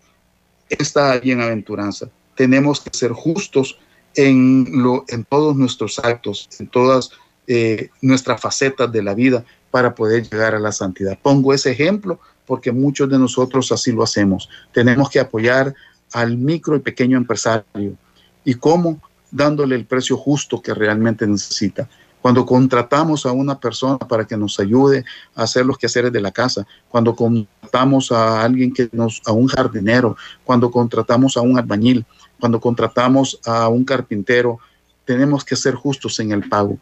esta 0.68 1.20
bienaventuranza. 1.20 2.10
Tenemos 2.40 2.80
que 2.80 2.98
ser 2.98 3.12
justos 3.12 3.78
en, 4.16 4.66
lo, 4.82 5.04
en 5.10 5.26
todos 5.26 5.58
nuestros 5.58 6.00
actos, 6.00 6.48
en 6.58 6.70
todas 6.70 7.12
eh, 7.48 7.90
nuestras 8.02 8.40
facetas 8.40 8.90
de 8.94 9.04
la 9.04 9.14
vida 9.14 9.44
para 9.72 9.94
poder 9.94 10.24
llegar 10.24 10.56
a 10.56 10.60
la 10.60 10.72
santidad. 10.72 11.20
Pongo 11.22 11.54
ese 11.54 11.72
ejemplo 11.72 12.18
porque 12.46 12.72
muchos 12.72 13.10
de 13.10 13.20
nosotros 13.20 13.74
así 13.74 13.92
lo 13.92 14.04
hacemos. 14.04 14.48
Tenemos 14.72 15.10
que 15.10 15.20
apoyar 15.20 15.76
al 16.14 16.38
micro 16.38 16.78
y 16.78 16.80
pequeño 16.80 17.18
empresario. 17.18 17.98
¿Y 18.46 18.54
cómo? 18.54 19.02
Dándole 19.32 19.76
el 19.76 19.86
precio 19.86 20.16
justo 20.16 20.62
que 20.62 20.74
realmente 20.74 21.28
necesita. 21.28 21.90
Cuando 22.22 22.46
contratamos 22.46 23.26
a 23.26 23.34
una 23.34 23.60
persona 23.60 23.98
para 23.98 24.26
que 24.26 24.38
nos 24.38 24.58
ayude 24.62 25.04
a 25.36 25.44
hacer 25.44 25.66
los 25.66 25.78
quehaceres 25.78 26.14
de 26.14 26.22
la 26.22 26.32
casa, 26.32 26.66
cuando 26.88 27.14
contratamos 27.14 28.14
a 28.14 28.44
alguien 28.44 28.74
que 28.74 28.88
nos, 28.94 29.22
a 29.26 29.34
un 29.34 29.48
jardinero, 29.48 30.16
cuando 30.46 30.72
contratamos 30.72 31.36
a 31.36 31.42
un 31.42 31.60
albañil, 31.60 32.06
cuando 32.40 32.60
contratamos 32.60 33.40
a 33.46 33.68
un 33.68 33.84
carpintero, 33.84 34.60
tenemos 35.06 35.44
que 35.44 35.56
ser 35.56 35.76
justos 35.76 36.20
en 36.20 36.32
el 36.32 36.48
pago 36.48 36.78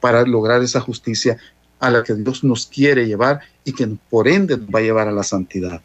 para 0.00 0.22
lograr 0.22 0.62
esa 0.62 0.80
justicia 0.80 1.38
a 1.80 1.90
la 1.90 2.02
que 2.02 2.14
Dios 2.14 2.44
nos 2.44 2.66
quiere 2.66 3.06
llevar 3.06 3.40
y 3.64 3.72
que 3.72 3.86
por 4.08 4.28
ende 4.28 4.56
nos 4.56 4.68
va 4.68 4.78
a 4.78 4.82
llevar 4.82 5.08
a 5.08 5.12
la 5.12 5.22
santidad. 5.22 5.80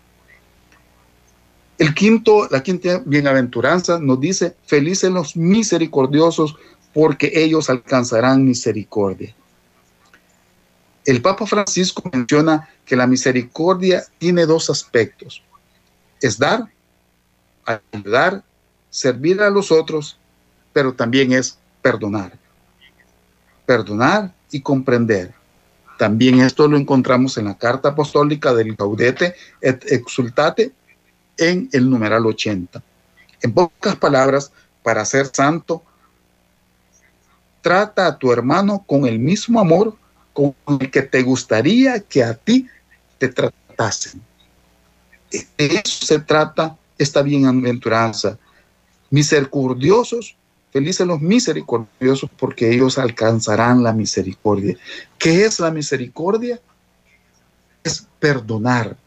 El 1.78 1.94
quinto, 1.94 2.48
la 2.52 2.62
quinta 2.62 3.02
bienaventuranza 3.06 4.00
nos 4.00 4.20
dice, 4.20 4.56
felices 4.66 5.10
los 5.12 5.36
misericordiosos 5.38 6.58
porque 6.94 7.32
ellos 7.34 7.70
alcanzarán 7.70 8.46
misericordia. 8.46 9.34
El 11.06 11.22
Papa 11.22 11.46
Francisco 11.48 12.04
menciona 12.12 12.70
que 12.86 12.96
la 12.96 13.08
misericordia 13.08 14.04
tiene 14.18 14.46
dos 14.46 14.70
aspectos. 14.70 15.42
Es 16.22 16.38
dar, 16.38 16.68
ayudar, 17.66 18.44
servir 18.90 19.42
a 19.42 19.50
los 19.50 19.72
otros, 19.72 20.18
pero 20.74 20.94
también 20.94 21.34
es 21.34 21.58
perdonar. 21.82 22.38
Perdonar 23.66 24.34
y 24.52 24.62
comprender. 24.62 25.34
También 25.98 26.40
esto 26.40 26.68
lo 26.68 26.78
encontramos 26.78 27.38
en 27.38 27.46
la 27.46 27.58
carta 27.58 27.90
apostólica 27.90 28.54
del 28.54 28.76
Gaudete 28.76 29.36
et 29.62 29.84
Exultate 29.92 30.72
en 31.38 31.70
el 31.72 31.90
numeral 31.90 32.26
80. 32.26 32.82
En 33.42 33.54
pocas 33.54 33.96
palabras, 33.96 34.52
para 34.84 35.04
ser 35.06 35.28
santo, 35.28 35.84
trata 37.62 38.08
a 38.08 38.18
tu 38.18 38.32
hermano 38.32 38.84
con 38.88 39.06
el 39.06 39.20
mismo 39.20 39.60
amor 39.60 39.98
con 40.34 40.56
el 40.80 40.90
que 40.90 41.02
te 41.02 41.22
gustaría 41.22 42.00
que 42.00 42.24
a 42.24 42.34
ti 42.34 42.68
te 43.18 43.28
tratasen. 43.28 44.22
De 45.30 45.50
eso 45.58 46.06
se 46.06 46.20
trata 46.20 46.78
esta 46.98 47.22
bienaventuranza. 47.22 48.38
Misericordiosos, 49.10 50.36
felices 50.72 51.08
los 51.08 51.22
misericordiosos 51.22 52.30
porque 52.38 52.74
ellos 52.74 52.98
alcanzarán 52.98 53.84
la 53.84 53.94
misericordia. 53.94 54.78
¿Qué 55.18 55.46
es 55.46 55.60
la 55.60 55.72
misericordia? 55.72 56.60
Es 57.84 58.08
perdonar, 58.20 58.98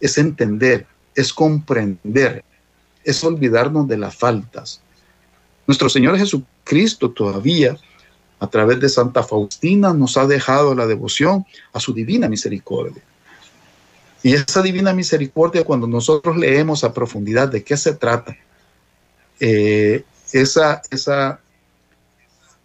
es 0.00 0.18
entender, 0.18 0.86
es 1.14 1.32
comprender, 1.32 2.44
es 3.04 3.22
olvidarnos 3.22 3.86
de 3.86 3.98
las 3.98 4.16
faltas. 4.16 4.80
Nuestro 5.66 5.88
Señor 5.88 6.18
Jesucristo 6.18 7.10
todavía, 7.10 7.76
a 8.40 8.46
través 8.48 8.80
de 8.80 8.88
Santa 8.88 9.22
Faustina, 9.22 9.94
nos 9.94 10.16
ha 10.16 10.26
dejado 10.26 10.74
la 10.74 10.86
devoción 10.86 11.46
a 11.72 11.80
su 11.80 11.94
divina 11.94 12.28
misericordia. 12.28 13.02
Y 14.22 14.34
esa 14.34 14.62
divina 14.62 14.92
misericordia, 14.92 15.64
cuando 15.64 15.86
nosotros 15.86 16.36
leemos 16.36 16.82
a 16.82 16.92
profundidad 16.92 17.48
de 17.48 17.62
qué 17.62 17.76
se 17.76 17.94
trata, 17.94 18.36
eh, 19.40 20.04
esa, 20.32 20.82
esa, 20.90 21.40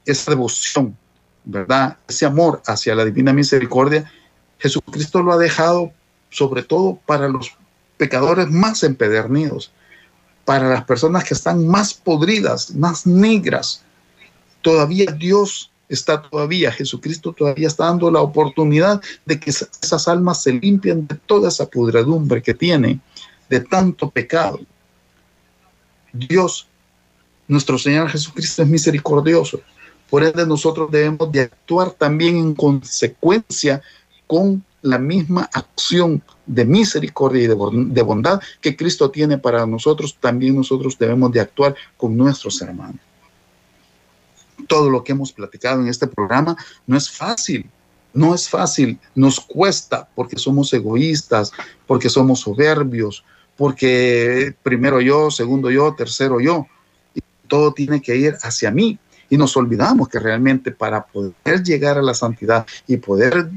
esa 0.05 0.32
devoción, 0.32 0.97
¿verdad? 1.43 1.97
Ese 2.08 2.25
amor 2.25 2.62
hacia 2.65 2.95
la 2.95 3.05
divina 3.05 3.34
misericordia, 3.34 4.12
Jesucristo 4.58 5.21
lo 5.23 5.34
ha 5.34 5.38
dejado 5.38 5.91
sobre 6.29 6.63
todo 6.63 6.99
para 7.05 7.27
los 7.27 7.55
pecadores 7.97 8.49
más 8.49 8.84
empedernidos, 8.84 9.71
para 10.45 10.69
las 10.69 10.84
personas 10.86 11.23
que 11.23 11.34
están 11.34 11.67
más 11.67 11.93
podridas, 11.93 12.73
más 12.75 13.05
negras. 13.05 13.84
Todavía 14.62 15.12
Dios 15.12 15.71
está 15.89 16.21
todavía, 16.21 16.71
Jesucristo 16.71 17.34
todavía 17.34 17.67
está 17.67 17.86
dando 17.86 18.12
la 18.12 18.21
oportunidad 18.21 19.01
de 19.25 19.39
que 19.39 19.49
esas 19.49 20.08
almas 20.08 20.43
se 20.43 20.53
limpien 20.53 21.08
de 21.08 21.15
toda 21.15 21.49
esa 21.49 21.67
pudredumbre 21.67 22.41
que 22.41 22.53
tienen, 22.53 23.01
de 23.49 23.60
tanto 23.60 24.10
pecado. 24.10 24.60
Dios, 26.13 26.67
nuestro 27.48 27.78
Señor 27.78 28.10
Jesucristo 28.10 28.63
es 28.63 28.67
misericordioso. 28.67 29.62
Por 30.10 30.24
ende, 30.24 30.45
nosotros 30.45 30.89
debemos 30.91 31.32
de 31.32 31.41
actuar 31.41 31.91
también 31.91 32.38
en 32.38 32.56
consecuencia 32.56 33.82
con 34.28 34.63
la 34.82 34.98
misma 34.98 35.50
acción 35.54 36.22
de 36.45 36.65
misericordia 36.65 37.43
y 37.43 37.48
de 37.48 38.02
bondad 38.02 38.39
que 38.62 38.76
Cristo 38.76 39.12
tiene 39.12 39.38
para 39.38 39.65
nosotros, 39.65 40.17
también 40.19 40.56
nosotros 40.56 40.98
debemos 40.98 41.32
de 41.32 41.41
actuar 41.41 41.76
con 41.98 42.15
nuestros 42.15 42.62
hermanos. 42.62 43.02
Todo 44.67 44.89
lo 44.89 45.04
que 45.04 45.12
hemos 45.12 45.32
platicado 45.32 45.82
en 45.82 45.88
este 45.88 46.08
programa 46.08 46.56
no 46.88 46.98
es 46.98 47.10
fácil, 47.10 47.69
no 48.13 48.34
es 48.34 48.50
fácil, 48.50 49.00
nos 49.15 49.39
cuesta 49.39 50.08
porque 50.15 50.38
somos 50.38 50.74
egoístas, 50.74 51.52
porque 51.86 52.10
somos 52.10 52.41
soberbios, 52.41 53.24
porque 53.60 54.56
primero 54.63 55.02
yo, 55.02 55.30
segundo 55.30 55.69
yo, 55.69 55.93
tercero 55.93 56.39
yo, 56.39 56.65
y 57.13 57.19
todo 57.45 57.74
tiene 57.74 58.02
que 58.02 58.15
ir 58.15 58.38
hacia 58.41 58.72
mí. 58.72 58.98
Y 59.30 59.36
nos 59.36 59.58
olvidamos 59.58 60.08
que 60.08 60.17
realmente 60.17 60.72
para 60.72 61.06
poder 61.06 61.62
llegar 61.62 61.98
a 61.98 62.02
la 62.02 62.13
santidad 62.13 62.65
y 62.88 62.95
poder 62.95 63.50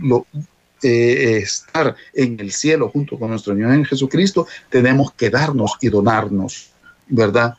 eh, 0.83 1.39
estar 1.41 1.95
en 2.15 2.41
el 2.41 2.51
cielo 2.51 2.89
junto 2.89 3.17
con 3.17 3.31
nuestro 3.31 3.55
Señor 3.55 3.87
Jesucristo, 3.87 4.49
tenemos 4.69 5.13
que 5.13 5.31
darnos 5.31 5.77
y 5.81 5.89
donarnos, 5.89 6.73
¿verdad? 7.07 7.55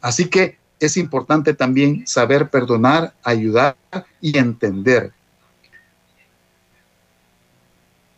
Así 0.00 0.24
que 0.24 0.58
es 0.80 0.96
importante 0.96 1.54
también 1.54 2.04
saber 2.08 2.50
perdonar, 2.50 3.14
ayudar 3.22 3.76
y 4.20 4.36
entender. 4.36 5.12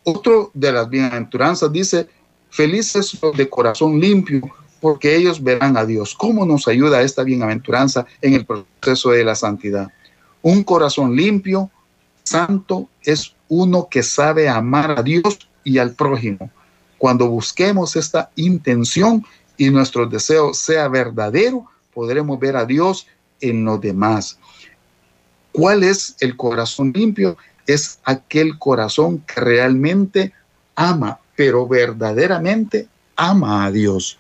Otro 0.03 0.51
de 0.55 0.73
las 0.73 0.89
bienaventuranzas 0.89 1.71
dice, 1.71 2.09
felices 2.57 3.19
los 3.23 3.37
de 3.37 3.49
corazón 3.49 4.01
limpio, 4.01 4.40
porque 4.81 5.14
ellos 5.14 5.42
verán 5.42 5.77
a 5.77 5.85
Dios. 5.85 6.14
¿Cómo 6.14 6.47
nos 6.47 6.66
ayuda 6.66 7.03
esta 7.03 7.23
bienaventuranza 7.23 8.07
en 8.23 8.35
el 8.35 8.47
proceso 8.47 9.11
de 9.11 9.25
la 9.25 9.35
santidad? 9.35 9.92
Un 10.42 10.64
corazón 10.64 11.14
limpio, 11.14 11.71
santo, 12.25 12.88
es 13.03 13.35
uno 13.49 13.88
que 13.90 14.03
sabe 14.03 14.49
amar 14.49 14.99
a 14.99 15.03
Dios 15.03 15.49
y 15.64 15.79
al 15.79 15.95
prójimo. 15.95 16.51
Cuando 16.99 17.29
busquemos 17.29 17.95
esta 17.95 18.31
intención 18.37 19.25
y 19.57 19.71
nuestro 19.71 20.07
deseo 20.07 20.55
sea 20.55 20.88
verdadero, 20.88 21.66
podremos 21.92 22.38
ver 22.40 22.57
a 22.57 22.64
Dios 22.64 23.07
en 23.40 23.64
los 23.64 23.81
demás. 23.81 24.38
¿Cuál 25.53 25.83
es 25.83 26.16
el 26.21 26.37
corazón 26.37 26.92
limpio? 26.95 27.37
Es 27.66 27.99
aquel 28.05 28.59
corazón 28.59 29.19
que 29.27 29.40
realmente 29.40 30.33
ama, 30.75 31.19
pero 31.37 31.66
verdaderamente 31.68 32.88
ama 33.14 33.64
a 33.64 33.70
Dios. 33.70 34.18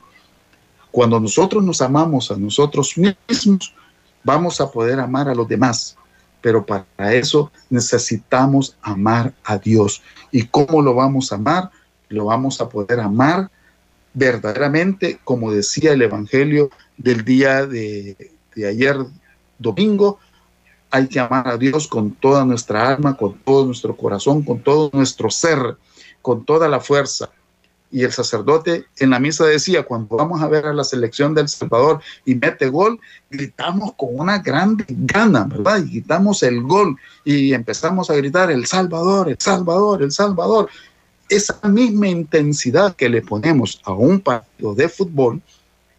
Cuando 0.90 1.18
nosotros 1.18 1.64
nos 1.64 1.82
amamos 1.82 2.30
a 2.30 2.36
nosotros 2.36 2.94
mismos, 2.96 3.74
vamos 4.22 4.60
a 4.60 4.70
poder 4.70 5.00
amar 5.00 5.28
a 5.28 5.34
los 5.34 5.48
demás 5.48 5.96
pero 6.46 6.64
para 6.64 7.12
eso 7.12 7.50
necesitamos 7.70 8.76
amar 8.80 9.34
a 9.42 9.58
Dios. 9.58 10.00
¿Y 10.30 10.44
cómo 10.44 10.80
lo 10.80 10.94
vamos 10.94 11.32
a 11.32 11.34
amar? 11.34 11.72
Lo 12.08 12.26
vamos 12.26 12.60
a 12.60 12.68
poder 12.68 13.00
amar 13.00 13.50
verdaderamente, 14.14 15.18
como 15.24 15.50
decía 15.50 15.92
el 15.92 16.02
Evangelio 16.02 16.70
del 16.96 17.24
día 17.24 17.66
de, 17.66 18.16
ayer 18.56 18.96
domingo, 19.58 20.20
hay 20.88 21.08
que 21.08 21.18
amar 21.18 21.48
a 21.48 21.56
Dios 21.56 21.88
con 21.88 22.12
toda 22.12 22.44
nuestra 22.44 22.88
alma, 22.88 23.16
con 23.16 23.34
todo 23.40 23.66
nuestro 23.66 23.96
corazón, 23.96 24.42
con 24.42 24.60
todo 24.60 24.88
nuestro 24.92 25.30
ser, 25.30 25.76
con 26.26 26.44
toda 26.44 26.68
la 26.68 26.80
fuerza. 26.80 27.30
Y 27.92 28.02
el 28.02 28.10
sacerdote 28.10 28.86
en 28.98 29.10
la 29.10 29.20
misa 29.20 29.46
decía, 29.46 29.84
cuando 29.84 30.16
vamos 30.16 30.42
a 30.42 30.48
ver 30.48 30.66
a 30.66 30.74
la 30.74 30.82
selección 30.82 31.36
del 31.36 31.48
Salvador 31.48 32.00
y 32.24 32.34
mete 32.34 32.68
gol, 32.68 32.98
gritamos 33.30 33.92
con 33.96 34.08
una 34.18 34.40
gran 34.40 34.76
gana, 34.88 35.44
¿verdad? 35.44 35.78
Y 35.78 36.00
gritamos 36.00 36.42
el 36.42 36.64
gol 36.64 36.96
y 37.24 37.52
empezamos 37.52 38.10
a 38.10 38.16
gritar, 38.16 38.50
el 38.50 38.66
Salvador, 38.66 39.28
el 39.28 39.36
Salvador, 39.38 40.02
el 40.02 40.10
Salvador. 40.10 40.68
Esa 41.28 41.60
misma 41.68 42.08
intensidad 42.08 42.96
que 42.96 43.08
le 43.08 43.22
ponemos 43.22 43.80
a 43.84 43.92
un 43.92 44.18
partido 44.18 44.74
de 44.74 44.88
fútbol 44.88 45.40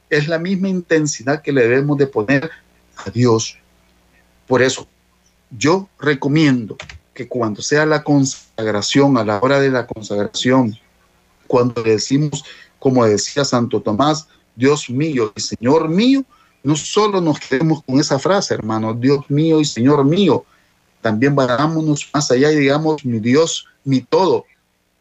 es 0.10 0.28
la 0.28 0.40
misma 0.40 0.68
intensidad 0.68 1.42
que 1.42 1.54
le 1.54 1.62
debemos 1.62 1.98
de 1.98 2.08
poner 2.08 2.52
a 2.98 3.10
Dios. 3.12 3.58
Por 4.46 4.62
eso, 4.62 4.90
yo 5.58 5.88
recomiendo 5.98 6.76
que 7.17 7.27
cuando 7.27 7.63
sea 7.63 7.84
la 7.88 8.03
consagración, 8.03 9.17
a 9.17 9.25
la 9.25 9.39
hora 9.39 9.60
de 9.60 9.71
la 9.71 9.88
consagración, 9.88 10.77
cuando 11.47 11.82
decimos, 11.82 12.43
como 12.77 13.03
decía 13.08 13.43
Santo 13.43 13.82
Tomás, 13.82 14.27
Dios 14.56 14.88
mío 14.88 15.34
y 15.36 15.41
Señor 15.41 15.89
mío, 15.89 16.23
no 16.62 16.75
solo 16.75 17.19
nos 17.19 17.39
quedemos 17.39 17.81
con 17.83 18.00
esa 18.00 18.19
frase, 18.19 18.54
hermano, 18.54 18.94
Dios 18.94 19.27
mío 19.29 19.60
y 19.60 19.65
Señor 19.65 20.06
mío, 20.06 20.46
también 21.02 21.33
vayámonos 21.33 22.08
más 22.13 22.29
allá 22.29 22.52
y 22.52 22.58
digamos, 22.58 23.04
mi 23.04 23.19
Dios, 23.19 23.65
mi 23.83 24.02
todo. 24.02 24.46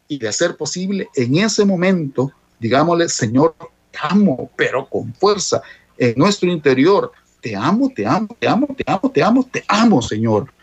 Y 0.07 0.17
de 0.17 0.33
ser 0.33 0.57
posible, 0.57 1.09
en 1.13 1.37
ese 1.37 1.65
momento, 1.65 2.31
digámosle, 2.59 3.09
Señor, 3.09 3.53
te 3.91 3.99
amo, 4.01 4.49
pero 4.55 4.89
con 4.89 5.13
fuerza, 5.13 5.61
en 5.99 6.15
nuestro 6.17 6.49
interior, 6.49 7.11
te 7.41 7.55
amo, 7.55 7.91
te 7.95 8.07
amo, 8.07 8.35
te 8.39 8.47
amo, 8.47 8.67
te 8.75 8.83
amo, 8.87 9.11
te 9.11 9.23
amo, 9.23 9.43
te 9.51 9.63
amo, 9.67 10.01
Señor. 10.01 10.56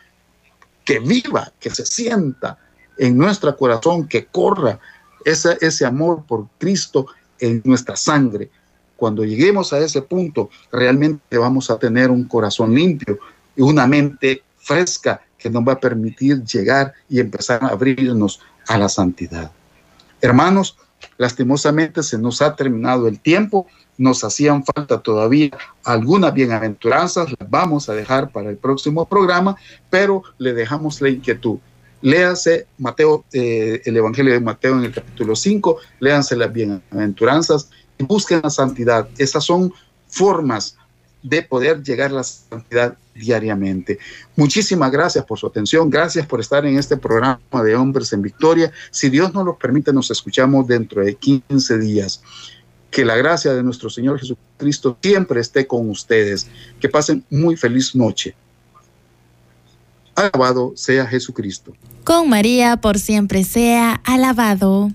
Que 0.85 0.99
viva, 0.99 1.53
que 1.59 1.71
se 1.71 1.87
sienta 1.87 2.59
en 2.99 3.17
nuestro 3.17 3.57
corazón, 3.57 4.07
que 4.07 4.27
corra 4.27 4.79
ese, 5.25 5.57
ese 5.61 5.85
amor 5.85 6.25
por 6.27 6.47
Cristo 6.59 7.07
en 7.39 7.63
nuestra 7.65 7.97
sangre. 7.97 8.51
Cuando 8.97 9.25
lleguemos 9.25 9.73
a 9.73 9.79
ese 9.79 10.03
punto, 10.03 10.51
realmente 10.71 11.39
vamos 11.39 11.71
a 11.71 11.79
tener 11.79 12.11
un 12.11 12.25
corazón 12.25 12.75
limpio 12.75 13.19
y 13.57 13.63
una 13.63 13.87
mente 13.87 14.43
fresca 14.59 15.21
que 15.37 15.51
nos 15.51 15.67
va 15.67 15.73
a 15.73 15.81
permitir 15.81 16.43
llegar 16.45 16.95
y 17.09 17.21
empezar 17.21 17.63
a 17.63 17.69
abrirnos 17.69 18.41
a 18.67 18.79
la 18.79 18.89
santidad. 18.89 19.51
Hermanos, 20.21 20.79
lastimosamente 21.19 22.03
se 22.03 22.19
nos 22.19 22.43
ha 22.43 22.55
terminado 22.55 23.09
el 23.09 23.21
tiempo, 23.21 23.67
nos 23.97 24.25
hacían 24.25 24.65
falta 24.65 25.01
todavía 25.01 25.51
algunas 25.85 26.35
bienaventuranzas, 26.35 27.29
las 27.39 27.51
vamos 27.51 27.89
a 27.89 27.95
dejar 27.95 28.31
para 28.31 28.51
el 28.51 28.57
próximo 28.57 29.07
programa, 29.07 29.57
pero 29.91 30.23
le 30.39 30.53
dejamos 30.53 31.01
la 31.01 31.11
inquietud 31.11 31.59
Léanse 32.05 32.67
Mateo, 32.77 33.25
eh, 33.33 33.81
el 33.83 33.97
Evangelio 33.97 34.35
de 34.35 34.41
Mateo 34.41 34.77
en 34.77 34.85
el 34.85 34.93
capítulo 34.93 35.35
5, 35.35 35.79
léanse 36.01 36.37
las 36.37 36.53
bienaventuranzas 36.53 37.71
y 37.97 38.05
busquen 38.05 38.43
la 38.43 38.51
santidad. 38.51 39.09
Esas 39.17 39.43
son 39.45 39.73
formas 40.07 40.77
de 41.25 41.43
poder 41.43 41.83
llegar 41.83 42.11
a 42.11 42.15
la 42.15 42.23
santidad 42.23 42.97
diariamente. 43.15 43.99
Muchísimas 44.37 44.93
gracias 44.93 45.25
por 45.25 45.39
su 45.39 45.47
atención, 45.47 45.91
gracias 45.91 46.27
por 46.27 46.41
estar 46.41 46.65
en 46.67 46.79
este 46.79 46.97
programa 46.97 47.41
de 47.65 47.75
Hombres 47.75 48.13
en 48.13 48.23
Victoria. 48.23 48.71
Si 48.91 49.09
Dios 49.09 49.35
nos 49.35 49.45
lo 49.45 49.59
permite, 49.59 49.93
nos 49.93 50.11
escuchamos 50.11 50.67
dentro 50.69 51.03
de 51.03 51.15
15 51.17 51.79
días. 51.79 52.23
Que 52.91 53.05
la 53.05 53.17
gracia 53.17 53.53
de 53.55 53.63
nuestro 53.63 53.91
Señor 53.91 54.21
Jesucristo 54.21 54.97
siempre 55.03 55.41
esté 55.41 55.67
con 55.67 55.91
ustedes. 55.91 56.47
Que 56.79 56.89
pasen 56.89 57.25
muy 57.29 57.57
feliz 57.57 57.97
noche. 57.97 58.37
Alabado 60.15 60.75
sea 60.77 61.05
Jesucristo. 61.07 61.73
Con 62.05 62.29
María 62.29 62.77
por 62.77 63.01
siempre 63.01 63.43
sea 63.43 64.01
alabado. 64.05 64.93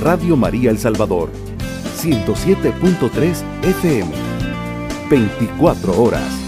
Radio 0.00 0.36
María 0.36 0.70
El 0.70 0.78
Salvador, 0.78 1.30
107.3 2.02 3.42
FM, 3.62 4.12
24 5.14 5.92
horas. 5.96 6.43